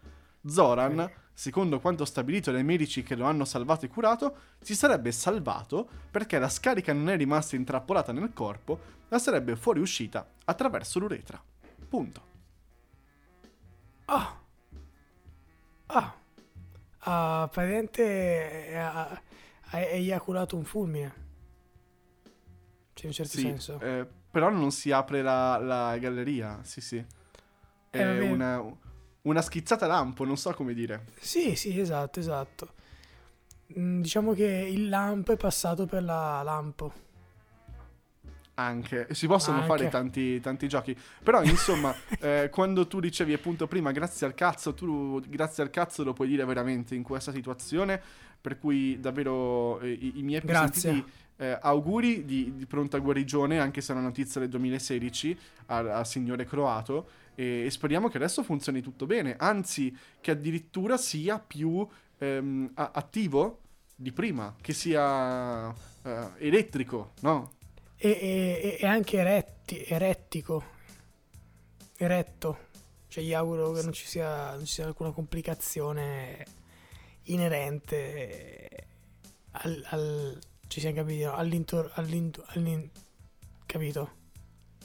Zoran. 0.47 1.23
Secondo 1.35 1.81
quanto 1.81 2.05
stabilito 2.05 2.51
dai 2.53 2.65
medici 2.65 3.03
che 3.03 3.17
lo 3.17 3.27
hanno 3.27 3.45
salvato 3.45 3.85
e 3.85 3.89
curato, 3.89 4.37
si 4.61 4.75
sarebbe 4.75 5.13
salvato 5.13 5.89
perché 6.11 6.39
la 6.39 6.49
scarica 6.49 6.93
non 6.93 7.11
è 7.11 7.17
rimasta 7.17 7.57
intrappolata 7.57 8.13
nel 8.13 8.33
corpo, 8.33 8.81
ma 9.09 9.19
sarebbe 9.19 9.57
fuoriuscita 9.57 10.27
attraverso 10.47 10.99
l'uretra. 10.99 11.43
Punto. 11.89 12.33
Ah, 14.07 14.39
ah, 15.89 16.15
ah 17.01 17.49
praticamente 17.51 18.77
ha, 18.79 19.23
ha 19.71 19.81
eiaculato 19.81 20.57
un 20.57 20.65
fulmine. 20.65 21.23
Cioè, 22.95 23.03
in 23.05 23.09
un 23.09 23.13
certo 23.13 23.37
Sì, 23.37 23.43
senso. 23.43 23.81
eh, 23.81 24.07
però 24.31 24.51
non 24.51 24.71
si 24.71 24.91
apre 24.91 25.23
la, 25.23 25.59
la 25.59 25.97
galleria, 25.99 26.61
sì 26.63 26.81
sì. 26.81 27.05
È 27.91 28.19
Eh, 28.19 28.21
una, 28.21 28.61
una 29.25 29.43
schizzata 29.43 29.87
lampo, 29.87 30.25
non 30.25 30.37
so 30.37 30.53
come 30.53 30.75
dire. 30.75 31.07
Sì, 31.19 31.57
sì, 31.57 31.79
esatto, 31.79 32.21
esatto. 32.21 32.73
Mm, 33.79 34.01
Diciamo 34.01 34.33
che 34.35 34.45
il 34.45 34.89
lampo 34.89 35.33
è 35.33 35.37
passato 35.37 35.87
per 35.87 36.03
la 36.03 36.43
lampo. 36.43 37.03
Anche, 38.57 39.09
si 39.11 39.27
possono 39.27 39.57
Anche. 39.57 39.69
fare 39.69 39.89
tanti, 39.89 40.41
tanti 40.41 40.69
giochi. 40.69 40.97
Però, 41.23 41.43
insomma, 41.43 41.95
eh, 42.21 42.49
quando 42.53 42.87
tu 42.87 43.01
dicevi 43.01 43.33
appunto 43.33 43.67
prima, 43.67 43.91
grazie 43.93 44.27
al 44.27 44.35
cazzo, 44.35 44.75
tu 44.75 45.21
grazie 45.27 45.63
al 45.63 45.71
cazzo 45.71 46.05
lo 46.05 46.13
puoi 46.13 46.29
dire 46.29 46.45
veramente 46.45 46.95
in 46.95 47.03
questa 47.03 47.33
situazione. 47.33 48.01
Per 48.41 48.59
cui 48.59 49.01
davvero 49.01 49.81
eh, 49.81 49.91
i, 49.91 50.19
i 50.19 50.23
miei 50.23 50.43
più 50.43 50.55
sentiti, 50.55 51.03
eh, 51.37 51.59
auguri 51.63 52.27
di, 52.27 52.53
di 52.55 52.67
pronta 52.67 52.99
guarigione, 52.99 53.59
anche 53.59 53.81
se 53.81 53.93
è 53.93 53.97
una 53.97 54.05
notizia 54.05 54.39
del 54.39 54.51
2016, 54.51 55.39
al, 55.67 55.89
al 55.89 56.07
signore 56.07 56.45
croato. 56.45 57.09
E, 57.35 57.65
e 57.65 57.71
speriamo 57.71 58.09
che 58.09 58.17
adesso 58.17 58.43
funzioni 58.43 58.81
tutto 58.81 59.07
bene. 59.07 59.37
Anzi, 59.39 59.97
che 60.21 60.31
addirittura 60.31 60.97
sia 60.97 61.39
più 61.39 61.87
ehm, 62.19 62.71
a- 62.75 62.91
attivo 62.95 63.61
di 63.97 64.13
prima, 64.13 64.55
che 64.61 64.73
sia 64.73 65.71
eh, 65.71 66.29
elettrico, 66.39 67.13
no? 67.21 67.53
E, 67.97 68.09
e- 68.11 68.77
e 68.81 68.87
anche 68.87 69.19
eretti, 69.19 69.85
erettico. 69.85 70.73
Eretto. 71.97 72.59
Cioè, 73.09 73.23
gli 73.23 73.33
auguro 73.33 73.71
che 73.73 73.83
non 73.83 73.93
ci 73.93 74.07
sia, 74.07 74.55
non 74.55 74.65
ci 74.65 74.75
sia 74.75 74.87
alcuna 74.87 75.13
complicazione 75.13 76.45
inerente 77.25 78.87
al, 79.53 79.85
al 79.91 80.39
ci 80.67 80.81
siamo 80.81 80.97
capiti, 80.97 81.23
no? 81.23 81.35
all'intor, 81.35 81.91
all'into- 81.95 82.43
all'in- 82.49 82.91
capito? 83.67 84.23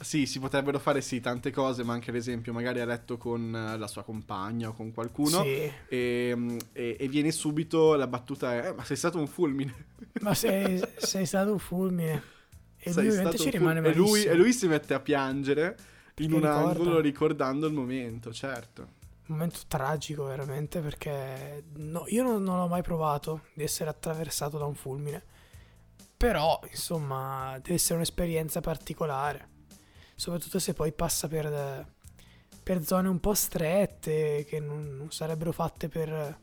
Sì, 0.02 0.26
si 0.26 0.40
potrebbero 0.40 0.80
fare 0.80 1.02
sì 1.02 1.20
tante 1.20 1.52
cose, 1.52 1.84
ma 1.84 1.94
anche 1.94 2.10
ad 2.10 2.16
esempio 2.16 2.54
magari 2.54 2.80
a 2.80 2.86
letto 2.86 3.18
con 3.18 3.54
eh, 3.56 3.78
la 3.78 3.88
sua 3.88 4.04
compagna 4.04 4.70
o 4.70 4.74
con 4.74 4.92
qualcuno 4.94 5.44
Sì. 5.44 5.72
e, 5.90 6.34
mm, 6.36 6.58
e- 6.74 6.98
e 7.00 7.08
viene 7.08 7.32
subito 7.32 7.96
la 7.96 8.08
battuta 8.08 8.54
è 8.56 8.68
"Eh, 8.70 8.74
ma 8.74 8.84
sei 8.84 8.96
stato 8.98 9.18
un 9.20 9.28
fulmine. 9.28 9.88
Ma 10.22 10.34
sei, 10.34 10.82
sei 10.98 11.26
stato 11.26 11.52
un 11.52 11.60
fulmine. 11.60 12.24
E 12.78 12.92
Sei 12.92 13.04
lui 13.04 13.12
ovviamente 13.12 13.38
ci 13.38 13.50
rimane 13.50 13.80
e 13.80 13.94
lui, 13.94 14.10
malissimo. 14.10 14.34
e 14.34 14.36
lui 14.38 14.54
si 14.54 14.68
mette 14.68 14.94
a 14.94 15.00
piangere 15.02 15.78
in 16.20 16.32
un 16.34 16.40
ricorda. 16.40 16.56
angolo 16.70 17.00
ricordando 17.00 17.68
il 17.68 17.74
momento, 17.74 18.32
certo. 18.34 18.82
Un 19.28 19.36
momento 19.36 19.60
tragico 19.68 20.24
veramente 20.26 20.80
perché 20.80 21.64
no, 21.76 22.06
io 22.08 22.24
non, 22.24 22.42
non 22.42 22.58
ho 22.60 22.68
mai 22.68 22.82
provato 22.82 23.44
di 23.54 23.64
essere 23.64 23.90
attraversato 23.90 24.58
da 24.58 24.66
un 24.66 24.76
fulmine. 24.76 25.24
Però, 26.18 26.60
insomma, 26.70 27.54
deve 27.62 27.76
essere 27.76 27.96
un'esperienza 27.96 28.60
particolare. 28.62 29.48
Soprattutto 30.20 30.60
se 30.60 30.74
poi 30.74 30.92
passa 30.92 31.30
per, 31.30 31.86
per 32.62 32.84
zone 32.84 33.08
un 33.08 33.22
po' 33.22 33.34
strette 33.34 34.44
che 34.46 34.60
non, 34.60 34.98
non 34.98 35.12
sarebbero 35.12 35.54
fatte 35.54 35.88
per, 35.88 36.38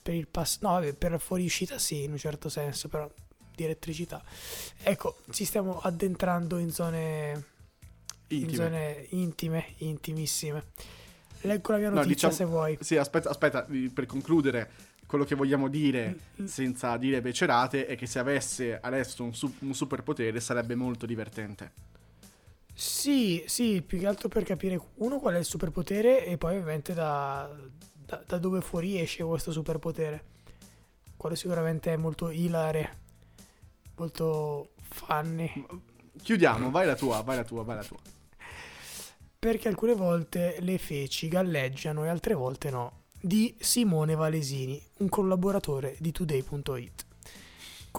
per 0.00 0.14
il 0.14 0.26
pass. 0.28 0.60
No, 0.60 0.70
vabbè, 0.70 0.94
per 0.94 1.20
fuoriuscita 1.20 1.76
sì, 1.78 2.04
in 2.04 2.12
un 2.12 2.16
certo 2.16 2.48
senso, 2.48 2.88
però 2.88 3.06
di 3.54 3.64
elettricità. 3.64 4.22
Ecco, 4.82 5.18
ci 5.30 5.44
stiamo 5.44 5.78
addentrando 5.80 6.56
in 6.56 6.70
zone 6.72 7.44
in 8.28 8.40
Intime. 8.44 8.56
zone 8.56 9.06
intime, 9.10 9.66
intimissime. 9.78 10.64
Leggo 11.42 11.72
la 11.72 11.78
mia 11.78 11.88
No, 11.90 11.96
notizia 11.96 12.14
diciamo- 12.30 12.32
se 12.34 12.44
vuoi. 12.46 12.78
Sì, 12.80 12.96
aspetta, 12.96 13.28
aspetta, 13.28 13.66
per 13.92 14.06
concludere, 14.06 14.70
quello 15.06 15.24
che 15.24 15.34
vogliamo 15.34 15.68
dire 15.68 16.16
Mm, 16.40 16.46
senza 16.46 16.96
dire 16.96 17.20
becerate 17.20 17.84
è 17.86 17.94
che 17.94 18.06
se 18.06 18.18
avesse 18.18 18.80
adesso 18.80 19.22
un, 19.22 19.34
su- 19.34 19.54
un 19.60 19.74
superpotere 19.74 20.40
sarebbe 20.40 20.74
molto 20.74 21.04
divertente. 21.04 21.84
Sì, 22.78 23.42
sì, 23.46 23.80
più 23.80 23.98
che 23.98 24.06
altro 24.06 24.28
per 24.28 24.44
capire 24.44 24.78
uno 24.96 25.18
qual 25.18 25.32
è 25.32 25.38
il 25.38 25.46
superpotere 25.46 26.26
e 26.26 26.36
poi 26.36 26.56
ovviamente 26.56 26.92
da, 26.92 27.50
da, 28.04 28.22
da 28.26 28.36
dove 28.36 28.60
fuoriesce 28.60 29.24
questo 29.24 29.50
superpotere. 29.50 30.24
Quello 31.16 31.34
sicuramente 31.34 31.94
è 31.94 31.96
molto 31.96 32.28
hilare, 32.28 32.98
molto 33.96 34.72
funny. 34.90 35.50
Chiudiamo, 36.22 36.70
vai 36.70 36.84
la 36.84 36.94
tua, 36.94 37.22
vai 37.22 37.36
la 37.36 37.44
tua, 37.44 37.62
vai 37.62 37.76
la 37.76 37.82
tua. 37.84 37.98
Perché 39.38 39.68
alcune 39.68 39.94
volte 39.94 40.58
le 40.60 40.76
feci 40.76 41.28
galleggiano 41.28 42.04
e 42.04 42.08
altre 42.08 42.34
volte 42.34 42.68
no. 42.68 43.04
Di 43.18 43.56
Simone 43.58 44.14
Valesini, 44.14 44.78
un 44.98 45.08
collaboratore 45.08 45.96
di 45.98 46.12
Today.it. 46.12 47.05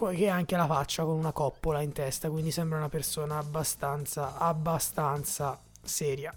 che 0.06 0.28
ha 0.28 0.34
anche 0.34 0.56
la 0.56 0.66
faccia 0.66 1.04
con 1.04 1.16
una 1.16 1.32
coppola 1.32 1.82
in 1.82 1.92
testa, 1.92 2.30
quindi 2.30 2.50
sembra 2.50 2.78
una 2.78 2.88
persona 2.88 3.38
abbastanza, 3.38 4.38
abbastanza 4.38 5.60
seria. 5.82 6.32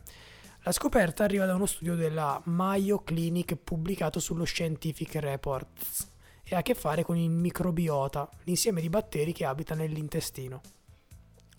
La 0.63 0.71
scoperta 0.71 1.23
arriva 1.23 1.45
da 1.45 1.55
uno 1.55 1.65
studio 1.65 1.95
della 1.95 2.39
Mayo 2.45 2.99
Clinic 2.99 3.55
pubblicato 3.55 4.19
sullo 4.19 4.43
Scientific 4.43 5.15
Reports 5.15 6.09
e 6.43 6.55
ha 6.55 6.59
a 6.59 6.61
che 6.61 6.73
fare 6.73 7.03
con 7.03 7.17
il 7.17 7.29
microbiota, 7.29 8.29
l'insieme 8.43 8.81
di 8.81 8.89
batteri 8.89 9.31
che 9.31 9.45
abita 9.45 9.75
nell'intestino. 9.75 10.61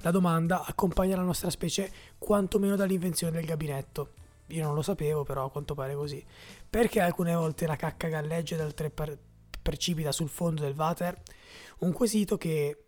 La 0.03 0.11
domanda 0.11 0.65
accompagna 0.65 1.17
la 1.17 1.23
nostra 1.23 1.51
specie 1.51 1.91
quantomeno 2.19 2.77
dall'invenzione 2.77 3.33
del 3.33 3.47
gabinetto. 3.47 4.15
Io 4.49 4.65
non 4.65 4.75
lo 4.75 4.83
sapevo, 4.83 5.23
però 5.23 5.47
a 5.47 5.51
quanto 5.51 5.75
pare 5.75 5.95
così. 5.95 6.25
Perché 6.69 7.01
alcune 7.01 7.35
volte 7.35 7.67
la 7.67 7.77
cacca 7.77 8.09
galleggia 8.09 8.57
ed 8.57 8.61
altre 8.61 8.91
par- 8.91 9.17
precipita 9.63 10.13
sul 10.13 10.29
fondo 10.29 10.63
del 10.63 10.75
water? 10.77 11.21
Un 11.79 11.93
quesito 11.93 12.37
che 12.37 12.85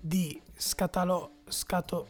di 0.00 0.40
scatalo, 0.54 1.38
scato, 1.48 2.08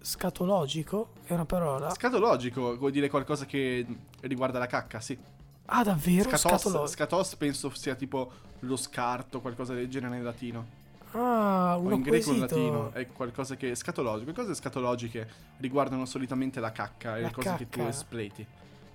scatologico 0.00 1.12
è 1.24 1.32
una 1.34 1.44
parola? 1.44 1.90
Scatologico, 1.90 2.76
vuol 2.76 2.90
dire 2.92 3.08
qualcosa 3.10 3.44
che 3.44 3.84
riguarda 4.20 4.58
la 4.58 4.66
cacca, 4.66 5.00
sì. 5.00 5.18
Ah, 5.66 5.82
davvero? 5.82 6.28
Scatos, 6.36 6.60
Scatolo- 6.62 6.86
scatos 6.86 7.36
penso 7.36 7.70
sia 7.74 7.94
tipo 7.94 8.30
lo 8.60 8.76
scarto, 8.76 9.40
qualcosa 9.40 9.74
del 9.74 9.88
genere 9.88 10.14
nel 10.14 10.24
latino. 10.24 10.84
Ah, 11.12 11.76
O 11.76 11.80
un 11.82 11.92
in 11.94 12.02
greco 12.02 12.30
o 12.30 12.34
in 12.34 12.40
latino 12.40 12.92
è 12.92 13.06
qualcosa 13.08 13.56
che 13.56 13.70
è 13.70 13.74
scatologico. 13.74 14.30
Le 14.30 14.36
cose 14.36 14.54
scatologiche 14.54 15.28
riguardano 15.58 16.04
solitamente 16.04 16.60
la 16.60 16.72
cacca 16.72 17.16
e 17.16 17.20
La 17.22 17.26
le 17.28 17.32
cose 17.32 17.54
che 17.56 17.68
tu 17.68 17.78
cacca. 17.78 17.88
espleti. 17.90 18.46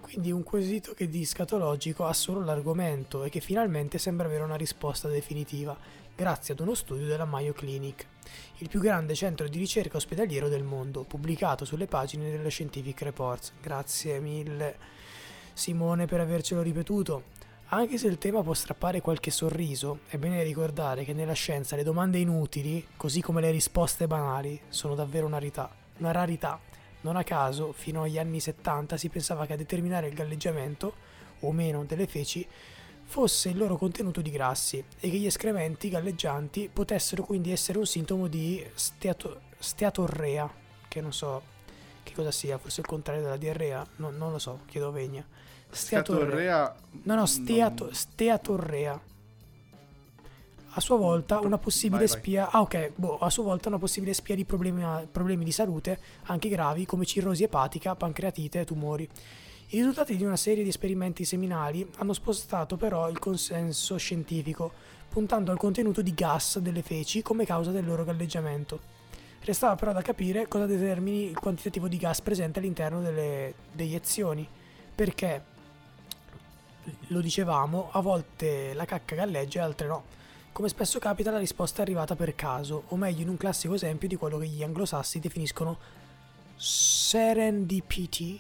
Quindi 0.01 0.31
un 0.31 0.43
quesito 0.43 0.93
che 0.93 1.07
di 1.07 1.23
scatologico 1.23 2.05
ha 2.05 2.13
solo 2.13 2.43
l'argomento 2.43 3.23
e 3.23 3.29
che 3.29 3.39
finalmente 3.39 3.97
sembra 3.97 4.27
avere 4.27 4.43
una 4.43 4.55
risposta 4.55 5.07
definitiva, 5.07 5.77
grazie 6.15 6.53
ad 6.53 6.59
uno 6.59 6.73
studio 6.73 7.05
della 7.05 7.25
Mayo 7.25 7.53
Clinic, 7.53 8.05
il 8.57 8.67
più 8.67 8.81
grande 8.81 9.15
centro 9.15 9.47
di 9.47 9.57
ricerca 9.57 9.97
ospedaliero 9.97 10.49
del 10.49 10.63
mondo, 10.63 11.03
pubblicato 11.03 11.63
sulle 11.63 11.87
pagine 11.87 12.29
dello 12.29 12.49
Scientific 12.49 13.01
Reports. 13.03 13.53
Grazie 13.61 14.19
mille 14.19 14.75
Simone 15.53 16.05
per 16.07 16.19
avercelo 16.19 16.61
ripetuto. 16.61 17.39
Anche 17.73 17.97
se 17.97 18.07
il 18.07 18.17
tema 18.17 18.43
può 18.43 18.53
strappare 18.53 18.99
qualche 18.99 19.31
sorriso, 19.31 19.99
è 20.07 20.17
bene 20.17 20.43
ricordare 20.43 21.05
che 21.05 21.13
nella 21.13 21.31
scienza 21.31 21.77
le 21.77 21.83
domande 21.83 22.17
inutili, 22.19 22.85
così 22.97 23.21
come 23.21 23.39
le 23.39 23.49
risposte 23.49 24.07
banali, 24.07 24.59
sono 24.67 24.93
davvero 24.93 25.25
una 25.25 25.37
rarità. 25.37 25.73
Una 25.99 26.11
rarità. 26.11 26.59
Non 27.01 27.15
a 27.15 27.23
caso, 27.23 27.71
fino 27.71 28.03
agli 28.03 28.19
anni 28.19 28.39
70 28.39 28.95
si 28.97 29.09
pensava 29.09 29.45
che 29.45 29.53
a 29.53 29.57
determinare 29.57 30.07
il 30.07 30.13
galleggiamento, 30.13 30.93
o 31.39 31.51
meno, 31.51 31.83
delle 31.83 32.05
feci 32.07 32.47
fosse 33.03 33.49
il 33.49 33.57
loro 33.57 33.75
contenuto 33.75 34.21
di 34.21 34.29
grassi 34.29 34.77
e 34.99 35.09
che 35.09 35.17
gli 35.17 35.25
escrementi 35.25 35.89
galleggianti 35.89 36.69
potessero 36.71 37.23
quindi 37.23 37.51
essere 37.51 37.77
un 37.79 37.85
sintomo 37.85 38.27
di 38.27 38.63
steato- 38.75 39.41
steatorrea, 39.57 40.49
che 40.87 41.01
non 41.01 41.11
so 41.11 41.41
che 42.03 42.13
cosa 42.13 42.31
sia, 42.31 42.57
forse 42.57 42.81
il 42.81 42.87
contrario 42.87 43.23
della 43.23 43.37
diarrea, 43.37 43.85
no- 43.97 44.11
non 44.11 44.31
lo 44.31 44.39
so, 44.39 44.61
chiedo 44.67 44.91
Vegna. 44.91 45.25
Scatorrea. 45.71 46.75
No, 47.03 47.15
no, 47.15 47.25
steato- 47.25 47.85
non- 47.85 47.93
steatorrea. 47.93 48.99
A 50.73 50.79
sua 50.79 50.95
volta 50.95 51.39
una 51.39 51.57
possibile 51.57 52.05
Vai, 52.05 52.07
vai. 52.07 52.17
spia. 52.17 52.49
Ah, 52.49 52.61
ok. 52.61 52.91
Boh, 52.95 53.17
a 53.17 53.29
sua 53.29 53.43
volta 53.43 53.67
una 53.67 53.77
possibile 53.77 54.13
spia 54.13 54.35
di 54.35 54.45
problemi, 54.45 54.83
problemi 55.11 55.43
di 55.43 55.51
salute, 55.51 55.99
anche 56.23 56.47
gravi, 56.47 56.85
come 56.85 57.05
cirrosi 57.05 57.43
epatica, 57.43 57.95
pancreatite 57.95 58.61
e 58.61 58.65
tumori. 58.65 59.07
I 59.73 59.77
risultati 59.77 60.15
di 60.15 60.23
una 60.23 60.37
serie 60.37 60.63
di 60.63 60.69
esperimenti 60.69 61.25
seminali 61.25 61.89
hanno 61.97 62.13
spostato 62.13 62.77
però 62.77 63.09
il 63.09 63.19
consenso 63.19 63.97
scientifico, 63.97 64.71
puntando 65.09 65.51
al 65.51 65.57
contenuto 65.57 66.01
di 66.01 66.13
gas 66.13 66.59
delle 66.59 66.81
feci 66.81 67.21
come 67.21 67.45
causa 67.45 67.71
del 67.71 67.85
loro 67.85 68.03
galleggiamento. 68.05 68.79
Restava 69.43 69.75
però 69.75 69.91
da 69.91 70.01
capire 70.01 70.47
cosa 70.47 70.65
determini 70.65 71.29
il 71.29 71.39
quantitativo 71.39 71.87
di 71.87 71.97
gas 71.97 72.21
presente 72.21 72.59
all'interno 72.59 73.01
delle 73.01 73.53
deiezioni, 73.71 74.47
perché 74.93 75.43
lo 77.07 77.21
dicevamo, 77.21 77.89
a 77.91 78.01
volte 78.01 78.73
la 78.73 78.85
cacca 78.85 79.15
galleggia 79.15 79.59
e 79.59 79.63
altre 79.63 79.87
no. 79.87 80.03
Come 80.53 80.67
spesso 80.67 80.99
capita, 80.99 81.31
la 81.31 81.37
risposta 81.37 81.79
è 81.79 81.81
arrivata 81.83 82.15
per 82.15 82.35
caso, 82.35 82.83
o 82.87 82.97
meglio 82.97 83.21
in 83.21 83.29
un 83.29 83.37
classico 83.37 83.73
esempio 83.73 84.09
di 84.09 84.17
quello 84.17 84.37
che 84.37 84.47
gli 84.47 84.63
anglosassi 84.63 85.19
definiscono 85.19 85.79
serendipity. 86.57 88.39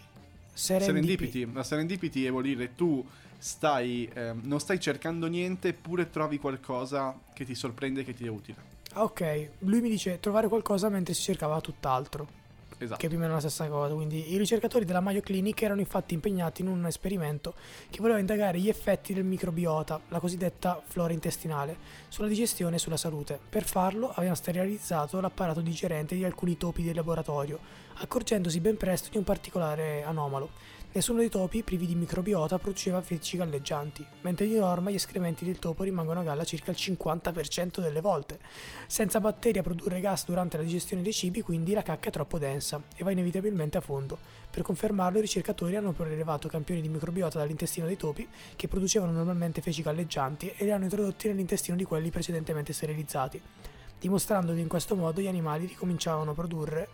Serendipity. 0.53 1.51
La 1.53 1.63
serendipity 1.63 2.29
vuol 2.29 2.43
dire 2.43 2.75
tu 2.75 3.03
stai, 3.37 4.09
ehm, 4.13 4.41
non 4.43 4.59
stai 4.59 4.79
cercando 4.79 5.27
niente, 5.27 5.69
eppure 5.69 6.09
trovi 6.09 6.37
qualcosa 6.37 7.17
che 7.33 7.45
ti 7.45 7.55
sorprende 7.55 8.01
e 8.01 8.03
che 8.03 8.13
ti 8.13 8.25
è 8.25 8.29
utile. 8.29 8.57
Ah, 8.93 9.03
ok, 9.03 9.49
lui 9.59 9.79
mi 9.79 9.89
dice 9.89 10.19
trovare 10.19 10.49
qualcosa 10.49 10.89
mentre 10.89 11.13
si 11.13 11.21
cercava 11.21 11.61
tutt'altro. 11.61 12.39
Esatto. 12.83 12.99
che 12.99 13.07
più 13.07 13.17
o 13.17 13.19
meno 13.19 13.31
è 13.31 13.35
la 13.35 13.41
stessa 13.41 13.67
cosa. 13.67 13.93
Quindi 13.93 14.33
i 14.33 14.37
ricercatori 14.37 14.85
della 14.85 15.01
Mayo 15.01 15.21
Clinic 15.21 15.61
erano 15.61 15.79
infatti 15.79 16.13
impegnati 16.13 16.61
in 16.61 16.67
un 16.67 16.85
esperimento 16.85 17.53
che 17.89 17.99
voleva 17.99 18.19
indagare 18.19 18.59
gli 18.59 18.69
effetti 18.69 19.13
del 19.13 19.23
microbiota, 19.23 19.99
la 20.07 20.19
cosiddetta 20.19 20.81
flora 20.83 21.13
intestinale, 21.13 21.77
sulla 22.07 22.27
digestione 22.27 22.77
e 22.77 22.79
sulla 22.79 22.97
salute. 22.97 23.39
Per 23.49 23.63
farlo 23.63 24.09
avevano 24.09 24.35
sterilizzato 24.35 25.19
l'apparato 25.19 25.61
digerente 25.61 26.15
di 26.15 26.23
alcuni 26.23 26.57
topi 26.57 26.83
del 26.83 26.95
laboratorio, 26.95 27.59
accorgendosi 27.97 28.59
ben 28.59 28.77
presto 28.77 29.09
di 29.11 29.17
un 29.17 29.23
particolare 29.23 30.03
anomalo. 30.03 30.49
Nessuno 30.93 31.19
dei 31.19 31.29
topi, 31.29 31.63
privi 31.63 31.85
di 31.85 31.95
microbiota, 31.95 32.59
produceva 32.59 33.01
feci 33.01 33.37
galleggianti, 33.37 34.05
mentre 34.23 34.45
di 34.45 34.55
norma 34.57 34.89
gli 34.89 34.95
escrementi 34.95 35.45
del 35.45 35.57
topo 35.57 35.83
rimangono 35.83 36.19
a 36.19 36.23
galla 36.23 36.43
circa 36.43 36.71
il 36.71 36.77
50% 36.77 37.79
delle 37.79 38.01
volte. 38.01 38.39
Senza 38.87 39.21
batteri 39.21 39.59
a 39.59 39.63
produrre 39.63 40.01
gas 40.01 40.25
durante 40.25 40.57
la 40.57 40.63
digestione 40.63 41.01
dei 41.01 41.13
cibi, 41.13 41.43
quindi 41.43 41.71
la 41.71 41.81
cacca 41.81 42.09
è 42.09 42.11
troppo 42.11 42.37
densa 42.37 42.81
e 42.93 43.05
va 43.05 43.11
inevitabilmente 43.11 43.77
a 43.77 43.81
fondo. 43.81 44.17
Per 44.51 44.63
confermarlo, 44.63 45.19
i 45.19 45.21
ricercatori 45.21 45.77
hanno 45.77 45.93
prelevato 45.93 46.49
campioni 46.49 46.81
di 46.81 46.89
microbiota 46.89 47.39
dall'intestino 47.39 47.85
dei 47.85 47.95
topi, 47.95 48.27
che 48.57 48.67
producevano 48.67 49.13
normalmente 49.13 49.61
feci 49.61 49.81
galleggianti, 49.81 50.51
e 50.57 50.65
li 50.65 50.71
hanno 50.71 50.83
introdotti 50.83 51.29
nell'intestino 51.29 51.77
di 51.77 51.85
quelli 51.85 52.09
precedentemente 52.09 52.73
sterilizzati, 52.73 53.41
dimostrando 53.97 54.53
che 54.53 54.59
in 54.59 54.67
questo 54.67 54.97
modo 54.97 55.21
gli 55.21 55.27
animali 55.27 55.67
ricominciavano 55.67 56.31
a 56.31 56.33
produrre, 56.33 56.89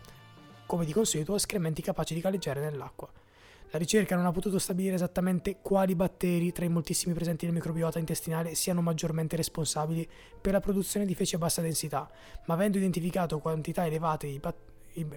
come 0.67 0.85
di 0.85 0.93
consueto, 0.93 1.33
escrementi 1.33 1.81
capaci 1.81 2.13
di 2.13 2.21
galleggiare 2.21 2.61
nell'acqua. 2.61 3.09
La 3.71 3.79
ricerca 3.79 4.15
non 4.15 4.25
ha 4.25 4.31
potuto 4.31 4.59
stabilire 4.59 4.95
esattamente 4.95 5.57
quali 5.61 5.93
batteri 5.93 6.53
tra 6.53 6.63
i 6.63 6.69
moltissimi 6.69 7.13
presenti 7.13 7.45
nel 7.45 7.53
microbiota 7.53 7.99
intestinale 7.99 8.55
siano 8.55 8.81
maggiormente 8.81 9.35
responsabili 9.35 10.07
per 10.39 10.53
la 10.53 10.61
produzione 10.61 11.05
di 11.05 11.13
feci 11.13 11.35
a 11.35 11.37
bassa 11.37 11.61
densità, 11.61 12.09
ma 12.45 12.53
avendo 12.53 12.77
identificato 12.77 13.39
quantità 13.39 13.85
elevate, 13.85 14.39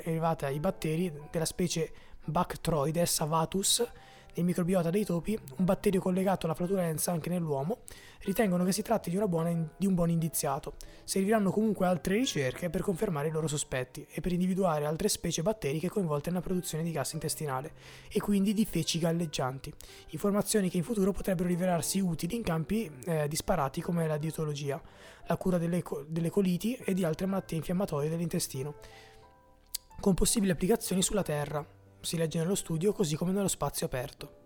elevate 0.03 0.59
batteri 0.59 1.13
della 1.31 1.45
specie 1.45 1.93
Bactroides 2.25 3.21
avatus 3.21 3.89
nel 4.35 4.45
microbiota 4.45 4.91
dei 4.91 5.05
topi, 5.05 5.39
un 5.57 5.65
batterio 5.65 6.01
collegato 6.01 6.47
alla 6.47 6.55
flatulenza 6.55 7.13
anche 7.13 7.29
nell'uomo, 7.29 7.79
ritengono 8.23 8.65
che 8.65 8.73
si 8.73 8.83
tratti 8.83 9.11
di, 9.11 9.19
buona 9.27 9.53
di 9.77 9.87
un 9.87 9.95
buon 9.95 10.11
indiziato. 10.11 10.75
Serviranno 11.05 11.51
comunque 11.51 11.87
altre 11.87 12.17
ricerche 12.17 12.71
per 12.71 12.83
confermare 12.83 13.29
i 13.29 13.31
loro 13.31 13.47
sospetti 13.47 14.07
e 14.11 14.21
per 14.21 14.33
individuare 14.33 14.85
altre 14.85 15.09
specie 15.09 15.43
batteriche 15.43 15.89
coinvolte 15.89 16.31
nella 16.31 16.43
produzione 16.43 16.85
di 16.85 16.93
gas 16.93 17.13
intestinale 17.13 17.73
e 18.09 18.21
quindi 18.21 18.53
di 18.53 18.65
feci 18.65 18.99
galleggianti. 18.99 19.73
Informazioni 20.11 20.71
che 20.71 20.77
in 20.77 20.85
futuro 20.85 21.13
potrebbero 21.13 21.49
rivelarsi 21.49 22.01
utili 22.01 22.37
in 22.37 22.43
campi 22.43 22.91
eh, 23.07 23.29
disparati 23.29 23.81
come 23.81 24.07
la 24.07 24.19
dietologia, 24.19 24.81
la 25.27 25.37
cura 25.37 25.59
delle, 25.59 25.83
delle 26.07 26.31
coliti 26.31 26.75
e 26.75 26.95
di 26.95 27.05
altre 27.05 27.27
malattie 27.27 27.57
infiammatorie 27.57 28.09
dell'intestino, 28.09 28.75
con 30.01 30.15
possibili 30.15 30.53
applicazioni 30.53 31.03
sulla 31.03 31.23
Terra. 31.23 31.79
Si 32.01 32.17
legge 32.17 32.39
nello 32.39 32.55
studio 32.55 32.93
così 32.93 33.17
come 33.17 33.33
nello 33.33 33.49
spazio 33.49 33.87
aperto. 33.87 34.39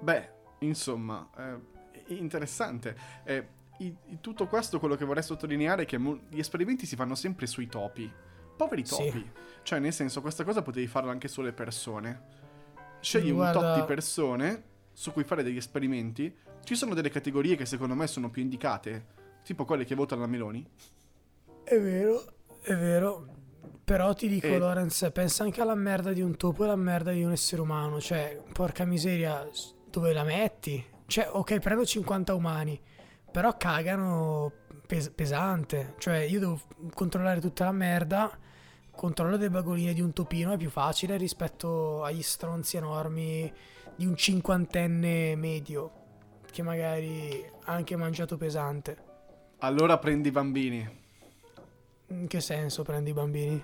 Beh, 0.00 0.30
insomma, 0.60 1.28
eh, 1.36 2.14
interessante. 2.14 2.96
Eh, 3.24 3.48
i- 3.78 3.96
i- 4.06 4.20
tutto 4.20 4.46
questo, 4.46 4.78
quello 4.78 4.94
che 4.94 5.04
vorrei 5.04 5.22
sottolineare 5.22 5.82
è 5.82 5.86
che 5.86 5.98
mo- 5.98 6.20
gli 6.28 6.38
esperimenti 6.38 6.86
si 6.86 6.96
fanno 6.96 7.14
sempre 7.14 7.46
sui 7.46 7.66
topi. 7.66 8.10
Poveri 8.56 8.86
Sì. 8.86 8.94
topi. 8.96 9.30
Cioè, 9.62 9.78
nel 9.80 9.92
senso, 9.92 10.20
questa 10.20 10.44
cosa 10.44 10.62
potevi 10.62 10.86
farla 10.86 11.10
anche 11.10 11.28
sulle 11.28 11.52
persone. 11.52 12.34
Scegli 13.00 13.32
Guarda- 13.32 13.58
un 13.58 13.64
tot 13.66 13.80
di 13.80 13.86
persone 13.86 14.62
su 14.92 15.12
cui 15.12 15.24
fare 15.24 15.42
degli 15.42 15.56
esperimenti. 15.58 16.34
Ci 16.62 16.74
sono 16.74 16.94
delle 16.94 17.10
categorie 17.10 17.56
che 17.56 17.66
secondo 17.66 17.94
me 17.94 18.06
sono 18.06 18.30
più 18.30 18.42
indicate, 18.42 19.06
tipo 19.42 19.64
quelle 19.64 19.84
che 19.84 19.94
votano 19.94 20.22
la 20.22 20.26
Meloni. 20.26 20.66
È 21.64 21.78
vero, 21.80 22.22
è 22.60 22.74
vero. 22.74 23.26
Però 23.86 24.12
ti 24.14 24.26
dico, 24.26 24.48
E- 24.48 24.58
Lorenz, 24.58 25.08
pensa 25.12 25.44
anche 25.44 25.60
alla 25.60 25.76
merda 25.76 26.12
di 26.12 26.20
un 26.20 26.36
topo 26.36 26.62
e 26.62 26.66
alla 26.66 26.74
merda 26.74 27.12
di 27.12 27.22
un 27.22 27.30
essere 27.30 27.62
umano. 27.62 28.00
Cioè, 28.00 28.42
porca 28.52 28.84
miseria, 28.84 29.48
dove 29.88 30.12
la 30.12 30.24
metti? 30.24 30.84
Cioè, 31.06 31.28
ok, 31.30 31.60
prendo 31.60 31.86
50 31.86 32.34
umani, 32.34 32.80
però 33.30 33.56
cagano 33.56 34.50
pes- 34.84 35.10
pesante. 35.10 35.94
Cioè, 35.98 36.16
io 36.18 36.40
devo 36.40 36.60
controllare 36.94 37.40
tutta 37.40 37.64
la 37.66 37.70
merda. 37.70 38.36
Controllo 38.90 39.36
delle 39.36 39.50
bagoline 39.50 39.92
di 39.94 40.00
un 40.00 40.12
topino 40.12 40.52
è 40.52 40.56
più 40.56 40.70
facile 40.70 41.16
rispetto 41.16 42.02
agli 42.02 42.22
stronzi 42.22 42.78
enormi 42.78 43.52
di 43.94 44.04
un 44.04 44.16
cinquantenne 44.16 45.36
medio. 45.36 45.92
che 46.50 46.62
magari 46.62 47.44
ha 47.66 47.72
anche 47.72 47.94
mangiato 47.96 48.36
pesante. 48.36 48.96
Allora 49.58 49.96
prendi 49.98 50.28
i 50.28 50.32
bambini. 50.32 51.04
In 52.08 52.26
che 52.26 52.40
senso 52.40 52.82
prendi 52.82 53.10
i 53.10 53.12
bambini? 53.12 53.62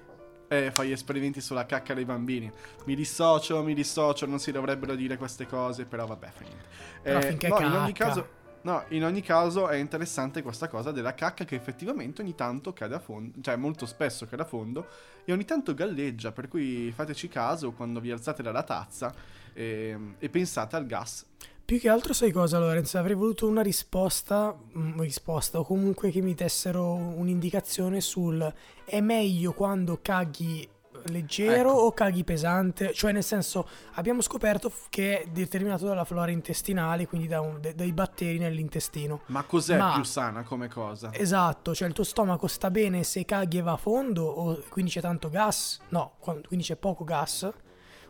E 0.52 0.70
fai 0.70 0.92
esperimenti 0.92 1.40
sulla 1.40 1.64
cacca 1.64 1.94
dei 1.94 2.04
bambini. 2.04 2.52
Mi 2.84 2.94
dissocio, 2.94 3.62
mi 3.62 3.72
dissocio, 3.74 4.26
non 4.26 4.38
si 4.38 4.52
dovrebbero 4.52 4.94
dire 4.94 5.16
queste 5.16 5.46
cose, 5.46 5.86
però 5.86 6.04
vabbè, 6.06 6.28
fa 6.30 6.42
niente. 6.42 6.64
Però 7.02 7.18
Eh, 7.18 7.22
finché 7.22 7.48
no, 7.48 7.54
cacca. 7.54 7.66
in 7.66 7.72
ogni 7.72 7.92
caso, 7.94 8.28
no, 8.62 8.84
in 8.88 9.02
ogni 9.04 9.22
caso 9.22 9.68
è 9.68 9.76
interessante 9.76 10.42
questa 10.42 10.68
cosa 10.68 10.92
della 10.92 11.14
cacca 11.14 11.44
che 11.46 11.54
effettivamente 11.54 12.20
ogni 12.20 12.34
tanto 12.34 12.74
cade 12.74 12.94
a 12.94 12.98
fondo, 12.98 13.40
cioè 13.40 13.56
molto 13.56 13.86
spesso 13.86 14.26
cade 14.26 14.42
a 14.42 14.44
fondo 14.44 14.86
e 15.24 15.32
ogni 15.32 15.44
tanto 15.46 15.72
galleggia, 15.72 16.32
per 16.32 16.48
cui 16.48 16.92
fateci 16.94 17.28
caso 17.28 17.72
quando 17.72 17.98
vi 18.00 18.10
alzate 18.10 18.42
dalla 18.42 18.62
tazza 18.62 19.14
e, 19.54 19.96
e 20.18 20.28
pensate 20.28 20.76
al 20.76 20.84
gas. 20.86 21.24
Più 21.64 21.78
che 21.80 21.88
altro 21.88 22.12
sai 22.12 22.30
cosa, 22.32 22.58
Lorenzo? 22.58 22.98
Avrei 22.98 23.14
voluto 23.14 23.46
una 23.48 23.62
risposta, 23.62 24.54
mm, 24.76 25.00
risposta 25.00 25.58
o 25.58 25.64
comunque 25.64 26.10
che 26.10 26.20
mi 26.20 26.34
dessero 26.34 26.92
un'indicazione 26.92 28.00
sul 28.00 28.52
è 28.84 29.00
meglio 29.00 29.52
quando 29.52 29.98
caghi 30.02 30.68
leggero 31.06 31.70
Ecco. 31.70 31.78
o 31.80 31.92
caghi 31.92 32.24
pesante? 32.24 32.92
Cioè 32.92 33.12
nel 33.12 33.24
senso 33.24 33.66
abbiamo 33.94 34.20
scoperto 34.20 34.70
che 34.90 35.22
è 35.22 35.26
determinato 35.30 35.86
dalla 35.86 36.04
flora 36.04 36.30
intestinale, 36.30 37.06
quindi 37.06 37.26
da 37.26 37.40
un- 37.40 37.58
de- 37.60 37.74
dai 37.74 37.92
batteri 37.92 38.38
nell'intestino. 38.38 39.20
Ma 39.26 39.42
cos'è 39.44 39.78
Ma- 39.78 39.94
più 39.94 40.04
sana 40.04 40.42
come 40.42 40.68
cosa? 40.68 41.10
Esatto, 41.14 41.74
cioè 41.74 41.88
il 41.88 41.94
tuo 41.94 42.04
stomaco 42.04 42.46
sta 42.48 42.70
bene 42.70 43.02
se 43.02 43.24
caghi 43.24 43.58
e 43.58 43.62
va 43.62 43.72
a 43.72 43.76
fondo 43.76 44.24
o 44.26 44.62
quindi 44.68 44.90
c'è 44.90 45.00
tanto 45.00 45.30
gas? 45.30 45.80
No, 45.88 46.16
quindi 46.20 46.64
c'è 46.64 46.76
poco 46.76 47.02
gas? 47.04 47.50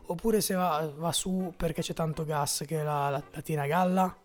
Oppure 0.06 0.40
se 0.40 0.54
va, 0.54 0.90
va 0.96 1.12
su 1.12 1.52
perché 1.56 1.80
c'è 1.80 1.94
tanto 1.94 2.24
gas 2.24 2.64
che 2.66 2.82
la, 2.82 3.08
la, 3.08 3.22
la 3.30 3.40
tiene 3.40 3.62
a 3.62 3.66
galla? 3.66 4.16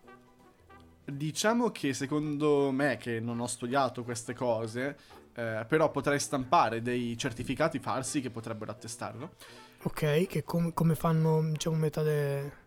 Diciamo 1.05 1.71
che 1.71 1.93
secondo 1.93 2.71
me, 2.71 2.97
che 2.97 3.19
non 3.19 3.39
ho 3.39 3.47
studiato 3.47 4.03
queste 4.03 4.33
cose, 4.33 4.97
eh, 5.33 5.65
però 5.67 5.89
potrei 5.91 6.19
stampare 6.19 6.81
dei 6.81 7.17
certificati 7.17 7.79
falsi 7.79 8.19
che 8.19 8.29
potrebbero 8.29 8.71
attestarlo. 8.71 9.35
Ok, 9.83 10.27
che 10.27 10.43
com- 10.43 10.73
come 10.73 10.95
fanno 10.95 11.41
diciamo 11.51 11.75
metà 11.77 12.01
de... 12.01 12.65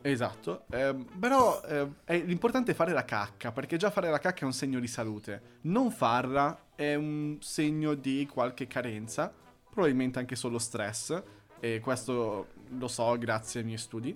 Esatto, 0.00 0.64
ehm, 0.70 1.04
però 1.18 1.62
eh, 1.62 1.88
è- 2.04 2.22
l'importante 2.22 2.72
è 2.72 2.74
fare 2.74 2.92
la 2.92 3.04
cacca, 3.04 3.52
perché 3.52 3.76
già 3.76 3.90
fare 3.90 4.10
la 4.10 4.18
cacca 4.18 4.40
è 4.40 4.44
un 4.44 4.52
segno 4.52 4.80
di 4.80 4.88
salute. 4.88 5.58
Non 5.62 5.90
farla 5.90 6.72
è 6.74 6.94
un 6.94 7.38
segno 7.40 7.94
di 7.94 8.26
qualche 8.30 8.66
carenza, 8.66 9.32
probabilmente 9.70 10.18
anche 10.18 10.36
solo 10.36 10.58
stress, 10.58 11.22
e 11.64 11.80
questo 11.80 12.48
lo 12.76 12.88
so 12.88 13.16
grazie 13.16 13.60
ai 13.60 13.66
miei 13.66 13.78
studi. 13.78 14.14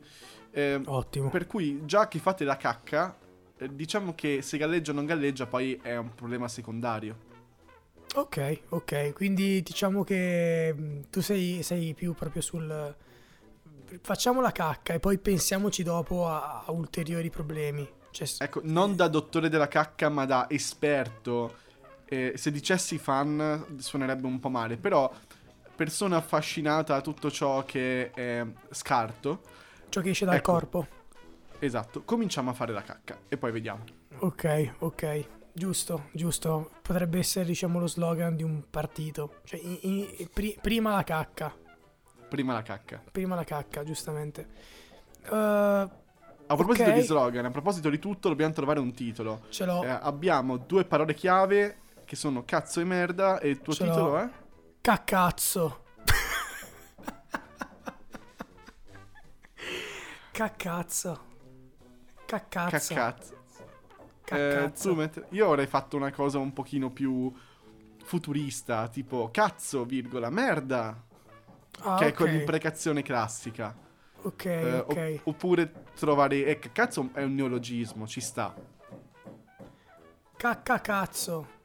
Ehm, 0.51 0.83
Ottimo. 0.87 1.31
per 1.31 1.47
cui 1.47 1.81
già 1.87 2.07
che 2.07 2.19
fate 2.19 2.45
la 2.45 2.59
cacca, 2.59 3.17
eh, 3.57 3.75
diciamo 3.75 4.15
che 4.15 4.43
se 4.43 4.59
galleggia 4.59 4.93
o 4.93 4.95
non 4.95 5.07
galleggia 5.07 5.47
poi 5.47 5.79
è 5.83 5.97
un 5.97 6.15
problema 6.15 6.47
secondario. 6.47 7.27
Ok, 8.15 8.61
ok, 8.69 9.13
quindi 9.15 9.63
diciamo 9.63 10.05
che 10.05 10.75
mh, 10.75 11.01
tu 11.11 11.23
sei, 11.23 11.63
sei 11.63 11.95
più 11.95 12.15
proprio 12.15 12.43
sul... 12.43 12.95
Facciamo 14.03 14.43
la 14.43 14.53
cacca 14.53 14.93
e 14.93 15.01
poi 15.01 15.17
pensiamoci 15.17 15.83
dopo 15.83 16.29
a, 16.29 16.65
a 16.67 16.73
ulteriori 16.73 17.31
problemi. 17.31 17.89
Cioè, 18.11 18.29
Ecco, 18.41 18.61
non 18.65 18.95
da 18.95 19.09
dottore 19.09 19.49
della 19.49 19.69
cacca, 19.69 20.11
ma 20.11 20.27
da 20.27 20.51
esperto. 20.51 21.67
Eh, 22.05 22.35
se 22.37 22.51
dicessi 22.51 22.99
fan 22.99 23.77
suonerebbe 23.79 24.27
un 24.27 24.39
po' 24.39 24.51
male, 24.51 24.77
però 24.77 25.11
persona 25.79 26.17
affascinata 26.17 26.97
a 26.97 27.01
tutto 27.01 27.31
ciò 27.31 27.63
che 27.65 28.11
è 28.11 28.45
scarto. 28.71 29.43
ciò 29.89 30.01
che 30.01 30.11
esce 30.11 30.25
dal 30.25 30.35
ecco. 30.35 30.51
corpo. 30.53 30.87
Esatto, 31.61 32.03
cominciamo 32.03 32.51
a 32.51 32.53
fare 32.53 32.73
la 32.73 32.83
cacca 32.83 33.17
e 33.29 33.37
poi 33.37 33.53
vediamo. 33.53 33.85
Ok, 34.19 34.75
ok, 34.81 35.27
giusto, 35.53 36.09
giusto. 36.11 36.73
Potrebbe 36.83 37.19
essere, 37.19 37.45
diciamo, 37.45 37.79
lo 37.79 37.87
slogan 37.87 38.35
di 38.35 38.43
un 38.43 38.65
partito. 38.69 39.37
Cioè, 39.45 39.61
i- 39.61 40.17
i- 40.23 40.29
pri- 40.33 40.59
prima 40.61 40.95
la 40.95 41.05
cacca, 41.05 41.55
Prima 42.29 42.53
la 42.55 42.63
cacca. 42.63 43.01
prima 43.13 43.37
la 43.37 43.45
cacca, 43.45 43.85
giustamente. 43.85 44.49
Uh, 45.31 45.35
A 45.37 46.57
proposito 46.57 46.89
Ok. 46.91 46.95
di 46.97 47.03
slogan, 47.03 47.45
a 47.45 47.51
proposito 47.53 47.89
di 47.89 48.01
tutto, 48.01 48.29
dobbiamo 48.29 48.53
trovare 48.53 48.81
un 48.81 48.93
titolo. 48.95 49.43
ce 49.51 49.65
l'ho, 49.65 49.85
Eh, 49.85 49.89
abbiamo 49.89 50.57
due 50.57 50.85
parole 50.85 51.15
chiave 51.15 51.79
che 52.05 52.17
sono 52.17 52.43
cazzo 52.45 52.81
e 52.81 52.85
merda 52.85 53.39
e 53.39 53.49
il 53.51 53.61
tuo 53.61 53.75
Ce 53.75 53.85
l'ho. 53.85 53.91
titolo 53.93 54.19
è? 54.19 54.29
Caccazzo. 54.89 55.85
Caccazzo. 60.33 61.21
Caccazzo. 62.25 62.95
Caccazzo. 62.95 63.33
Eh, 63.35 63.37
Caccazzo. 64.25 64.89
tu 64.89 64.95
met- 64.95 65.27
io 65.31 65.47
avrei 65.49 65.67
fatto 65.67 65.97
una 65.97 66.11
cosa 66.11 66.39
un 66.39 66.55
pochino 66.55 66.91
più 66.91 67.31
futurista, 68.03 68.89
tipo 68.89 69.29
cazzo, 69.31 69.85
virgola, 69.85 70.31
merda, 70.31 71.05
Ah, 71.81 71.97
che 71.99 72.07
è 72.07 72.09
ok. 72.09 72.15
quell'imprecazione 72.15 73.03
classica. 73.03 73.77
Ok, 74.23 74.45
Eh, 74.47 74.79
ok. 74.79 74.89
opp- 75.19 75.27
oppure 75.27 75.73
trovare... 75.97 76.47
Eh, 76.47 76.59
cazzo 76.73 77.11
è 77.13 77.23
un 77.23 77.35
neologismo, 77.35 78.07
ci 78.07 78.21
sta. 78.23 78.55
Caccacazzo. 80.37 81.47
Mm, 81.53 81.58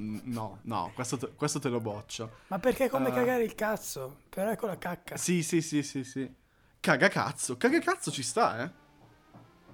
No, 0.00 0.60
no, 0.62 0.92
questo 0.94 1.16
te, 1.16 1.32
questo 1.34 1.58
te 1.58 1.68
lo 1.68 1.80
boccio. 1.80 2.38
Ma 2.48 2.60
perché 2.60 2.84
è 2.84 2.88
come 2.88 3.08
Ah. 3.08 3.12
cagare 3.12 3.42
il 3.42 3.54
cazzo? 3.56 4.20
Però 4.28 4.48
è 4.50 4.56
con 4.56 4.68
la 4.68 4.78
cacca. 4.78 5.16
Sì, 5.16 5.42
sì, 5.42 5.60
sì, 5.60 5.82
sì, 5.82 6.04
sì. 6.04 6.32
Caga 6.78 7.08
cazzo, 7.08 7.56
caga 7.56 7.80
cazzo 7.80 8.12
ci 8.12 8.22
sta, 8.22 8.62
eh. 8.62 8.70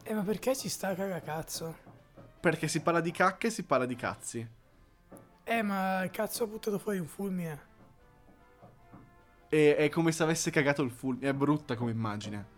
Eh, 0.04 0.14
ma 0.14 0.22
perché 0.22 0.56
ci 0.56 0.70
sta 0.70 0.94
cagacazzo? 0.94 1.76
Perché 2.40 2.68
si 2.68 2.80
parla 2.80 3.00
di 3.00 3.10
cacca 3.10 3.48
e 3.48 3.50
si 3.50 3.64
parla 3.64 3.84
di 3.84 3.96
cazzi. 3.96 4.48
Eh, 5.44 5.62
ma 5.62 6.02
il 6.02 6.10
cazzo 6.10 6.44
ha 6.44 6.46
buttato 6.46 6.78
fuori 6.78 6.98
un 6.98 7.06
fulmine. 7.06 7.72
E 9.50 9.76
è 9.76 9.88
come 9.90 10.10
se 10.10 10.22
avesse 10.22 10.50
cagato 10.50 10.80
il 10.82 10.90
fulmine. 10.90 11.28
È 11.28 11.34
brutta 11.34 11.74
come 11.76 11.90
immagine. 11.90 12.52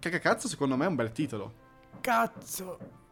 Caga 0.00 0.18
cazzo 0.18 0.48
secondo 0.48 0.76
me 0.76 0.84
è 0.84 0.88
un 0.88 0.94
bel 0.96 1.12
titolo. 1.12 1.54
Cazzo. 2.02 3.02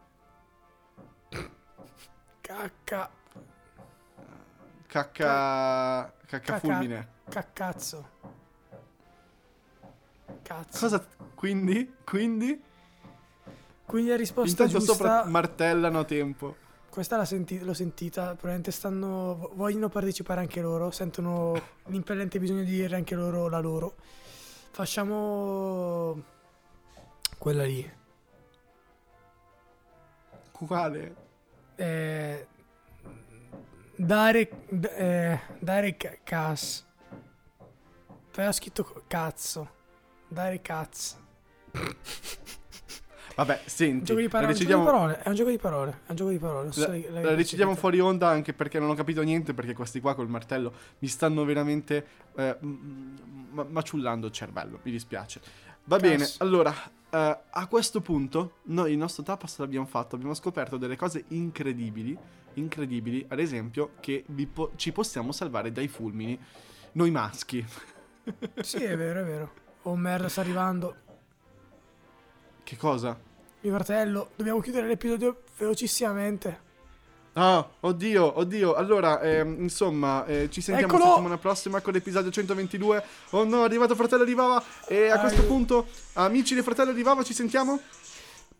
Cacca. 2.41 3.09
Cacca... 4.87 6.13
Cacca 6.25 6.59
fulmine. 6.59 7.07
Caccazzo. 7.29 8.09
Cazzo. 10.41 10.79
Cosa... 10.79 11.05
Quindi? 11.33 11.95
Quindi? 12.03 12.61
Quindi 13.85 14.09
la 14.09 14.15
risposta 14.15 14.63
Intanto 14.63 14.85
giusta... 14.85 14.93
sopra 14.93 15.25
martellano 15.25 15.99
a 15.99 16.03
tempo. 16.03 16.55
Questa 16.89 17.17
l'ha 17.17 17.25
senti- 17.25 17.59
l'ho 17.59 17.73
sentita, 17.73 18.27
probabilmente 18.27 18.71
stanno... 18.71 19.35
vo- 19.35 19.51
vogliono 19.55 19.89
partecipare 19.89 20.41
anche 20.41 20.61
loro, 20.61 20.91
sentono 20.91 21.59
l'impellente 21.87 22.39
bisogno 22.39 22.63
di 22.63 22.71
dire 22.71 22.95
anche 22.95 23.15
loro 23.15 23.49
la 23.49 23.59
loro. 23.59 23.95
Facciamo... 24.71 26.21
Quella 27.37 27.63
lì. 27.63 27.91
Quale? 30.51 31.22
Eh, 31.75 32.47
dare... 33.95 34.49
d- 34.69 34.91
eh, 34.95 35.39
dare 35.59 35.97
ca- 35.97 36.17
cas. 36.23 36.85
Però 38.31 38.51
scritto 38.51 39.03
cazzo. 39.07 39.69
Dare 40.27 40.61
cazzo. 40.61 41.21
Vabbè, 43.35 43.61
senti. 43.65 44.05
gioco 44.05 44.19
di 44.19 44.25
la 44.25 44.29
parole, 44.29 44.53
decidiamo, 44.53 44.83
parole, 44.83 45.19
è 45.23 45.27
un 45.27 45.33
gioco 45.33 45.49
di 45.49 45.57
parole, 45.57 45.91
è 46.05 46.09
un 46.11 46.15
gioco 46.15 46.29
di 46.29 46.37
parole. 46.37 46.71
so 46.71 46.81
la- 46.81 46.87
l'hai 46.87 47.23
la 47.23 47.33
decidiamo 47.33 47.73
fuori 47.75 47.99
onda 47.99 48.27
anche 48.29 48.53
perché 48.53 48.77
non 48.77 48.89
ho 48.91 48.93
capito 48.93 49.23
niente. 49.23 49.55
Perché 49.55 49.73
questi 49.73 49.99
qua 49.99 50.13
col 50.13 50.29
martello 50.29 50.71
mi 50.99 51.07
stanno 51.07 51.43
veramente 51.43 52.05
eh, 52.35 52.57
maciullando 52.61 54.27
il 54.27 54.33
cervello. 54.33 54.79
Mi 54.83 54.91
dispiace. 54.91 55.41
Va 55.85 55.97
Cazzo. 55.97 56.09
bene, 56.09 56.29
allora. 56.37 56.73
eh, 57.09 57.37
a 57.49 57.67
questo 57.67 58.01
punto, 58.01 58.57
noi 58.63 58.91
il 58.93 58.97
nostro 58.97 59.23
tapas 59.23 59.57
l'abbiamo 59.59 59.85
fatto. 59.85 60.15
Abbiamo 60.15 60.33
scoperto 60.33 60.77
delle 60.77 60.95
cose 60.95 61.25
incredibili. 61.29 62.17
Incredibili, 62.55 63.25
ad 63.29 63.39
esempio, 63.39 63.93
che 63.99 64.23
po- 64.51 64.71
ci 64.75 64.91
possiamo 64.91 65.31
salvare 65.31 65.71
dai 65.71 65.87
fulmini. 65.87 66.39
Noi 66.93 67.11
maschi. 67.11 67.65
Sì, 68.61 68.77
è 68.83 68.95
vero, 68.95 69.19
è 69.19 69.23
vero. 69.25 69.51
Oh 69.81 69.95
merda, 69.97 70.29
sta 70.29 70.39
arrivando. 70.39 70.95
Che 72.63 72.77
cosa? 72.77 73.19
Mio 73.59 73.73
fratello, 73.73 74.29
dobbiamo 74.37 74.61
chiudere 74.61 74.87
l'episodio 74.87 75.41
velocissimamente. 75.57 76.71
Ah, 77.35 77.67
oddio, 77.79 78.37
oddio. 78.37 78.75
Allora, 78.75 79.19
ehm, 79.21 79.61
insomma, 79.61 80.23
eh, 80.25 80.49
ci 80.51 80.61
sentiamo 80.61 80.93
Eccolo! 80.93 81.09
settimana 81.11 81.37
prossima 81.37 81.81
con 81.81 81.93
l'episodio 81.93 82.29
122. 82.29 83.03
Oh 83.31 83.43
no, 83.43 83.61
è 83.61 83.65
arrivato 83.65 83.95
fratello 83.95 84.23
di 84.23 84.33
Vava. 84.35 84.63
E 84.87 85.09
a 85.09 85.13
Ai. 85.15 85.19
questo 85.19 85.43
punto, 85.45 85.87
amici 86.13 86.53
del 86.53 86.63
fratello 86.63 86.93
di 86.93 87.01
Vava, 87.01 87.23
ci 87.23 87.33
sentiamo? 87.33 87.79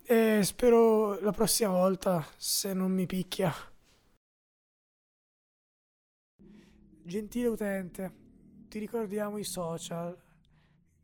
E 0.05 0.39
spero 0.43 1.19
la 1.21 1.31
prossima 1.31 1.69
volta, 1.69 2.25
se 2.35 2.73
non 2.73 2.91
mi 2.91 3.05
picchia. 3.05 3.53
Gentile 7.05 7.47
utente, 7.47 8.13
ti 8.69 8.79
ricordiamo 8.79 9.37
i 9.37 9.43
social. 9.43 10.17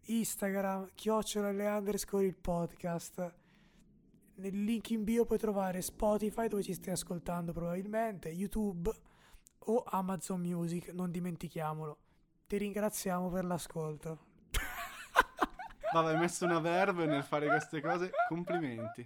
Instagram, 0.06 0.90
chiocciola 0.96 1.52
le 1.52 1.68
underscore 1.68 2.26
il 2.26 2.36
podcast. 2.36 3.32
Nel 4.40 4.64
link 4.64 4.92
in 4.92 5.04
bio 5.04 5.26
puoi 5.26 5.38
trovare 5.38 5.82
Spotify 5.82 6.48
dove 6.48 6.64
ci 6.64 6.74
stai 6.74 6.94
ascoltando 6.94 7.52
probabilmente, 7.52 8.30
YouTube 8.30 8.90
o 9.58 9.84
Amazon 9.86 10.40
Music, 10.40 10.94
non 10.94 11.12
dimentichiamolo. 11.12 11.98
Ti 12.48 12.58
ringraziamo 12.58 13.30
per 13.30 13.44
l'ascolto. 13.44 14.28
Vabbè, 15.92 16.14
hai 16.14 16.20
messo 16.20 16.46
una 16.46 16.60
verve 16.60 17.06
nel 17.06 17.24
fare 17.24 17.48
queste 17.48 17.82
cose. 17.82 18.12
Complimenti. 18.30 19.06